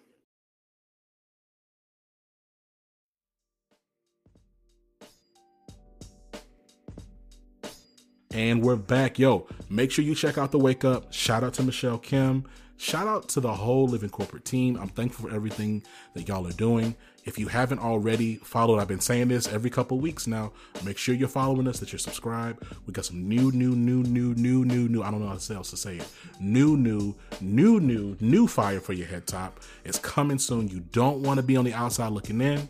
[8.35, 9.19] And we're back.
[9.19, 11.13] Yo, make sure you check out the wake up.
[11.13, 12.47] Shout out to Michelle Kim.
[12.79, 14.79] Shout out to the whole Living Corporate team.
[14.81, 16.97] I'm thankful for everything that y'all are doing.
[17.27, 20.53] If you haven't already followed, I've been saying this every couple weeks now.
[20.83, 22.65] Make sure you're following us, that you're subscribed.
[22.87, 25.03] We got some new, new, new, new, new, new, new.
[25.03, 26.09] I don't know how else to say it.
[26.41, 29.61] New, new, new, new, new fire for your head top.
[29.85, 30.69] It's coming soon.
[30.69, 32.67] You don't want to be on the outside looking in.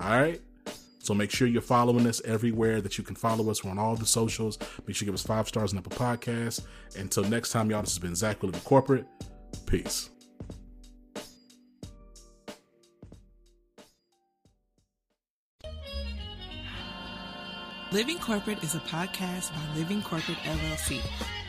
[0.00, 0.40] All right.
[1.02, 3.64] So make sure you're following us everywhere that you can follow us.
[3.64, 4.56] We're on all the socials.
[4.86, 6.64] Make sure you give us five stars on Apple Podcasts.
[6.96, 9.04] Until next time, y'all, this has been Zach the Corporate.
[9.66, 10.10] Peace.
[17.90, 21.00] Living Corporate is a podcast by Living Corporate LLC.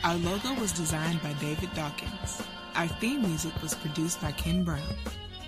[0.02, 2.42] Our logo was designed by David Dawkins.
[2.74, 4.82] Our theme music was produced by Ken Brown.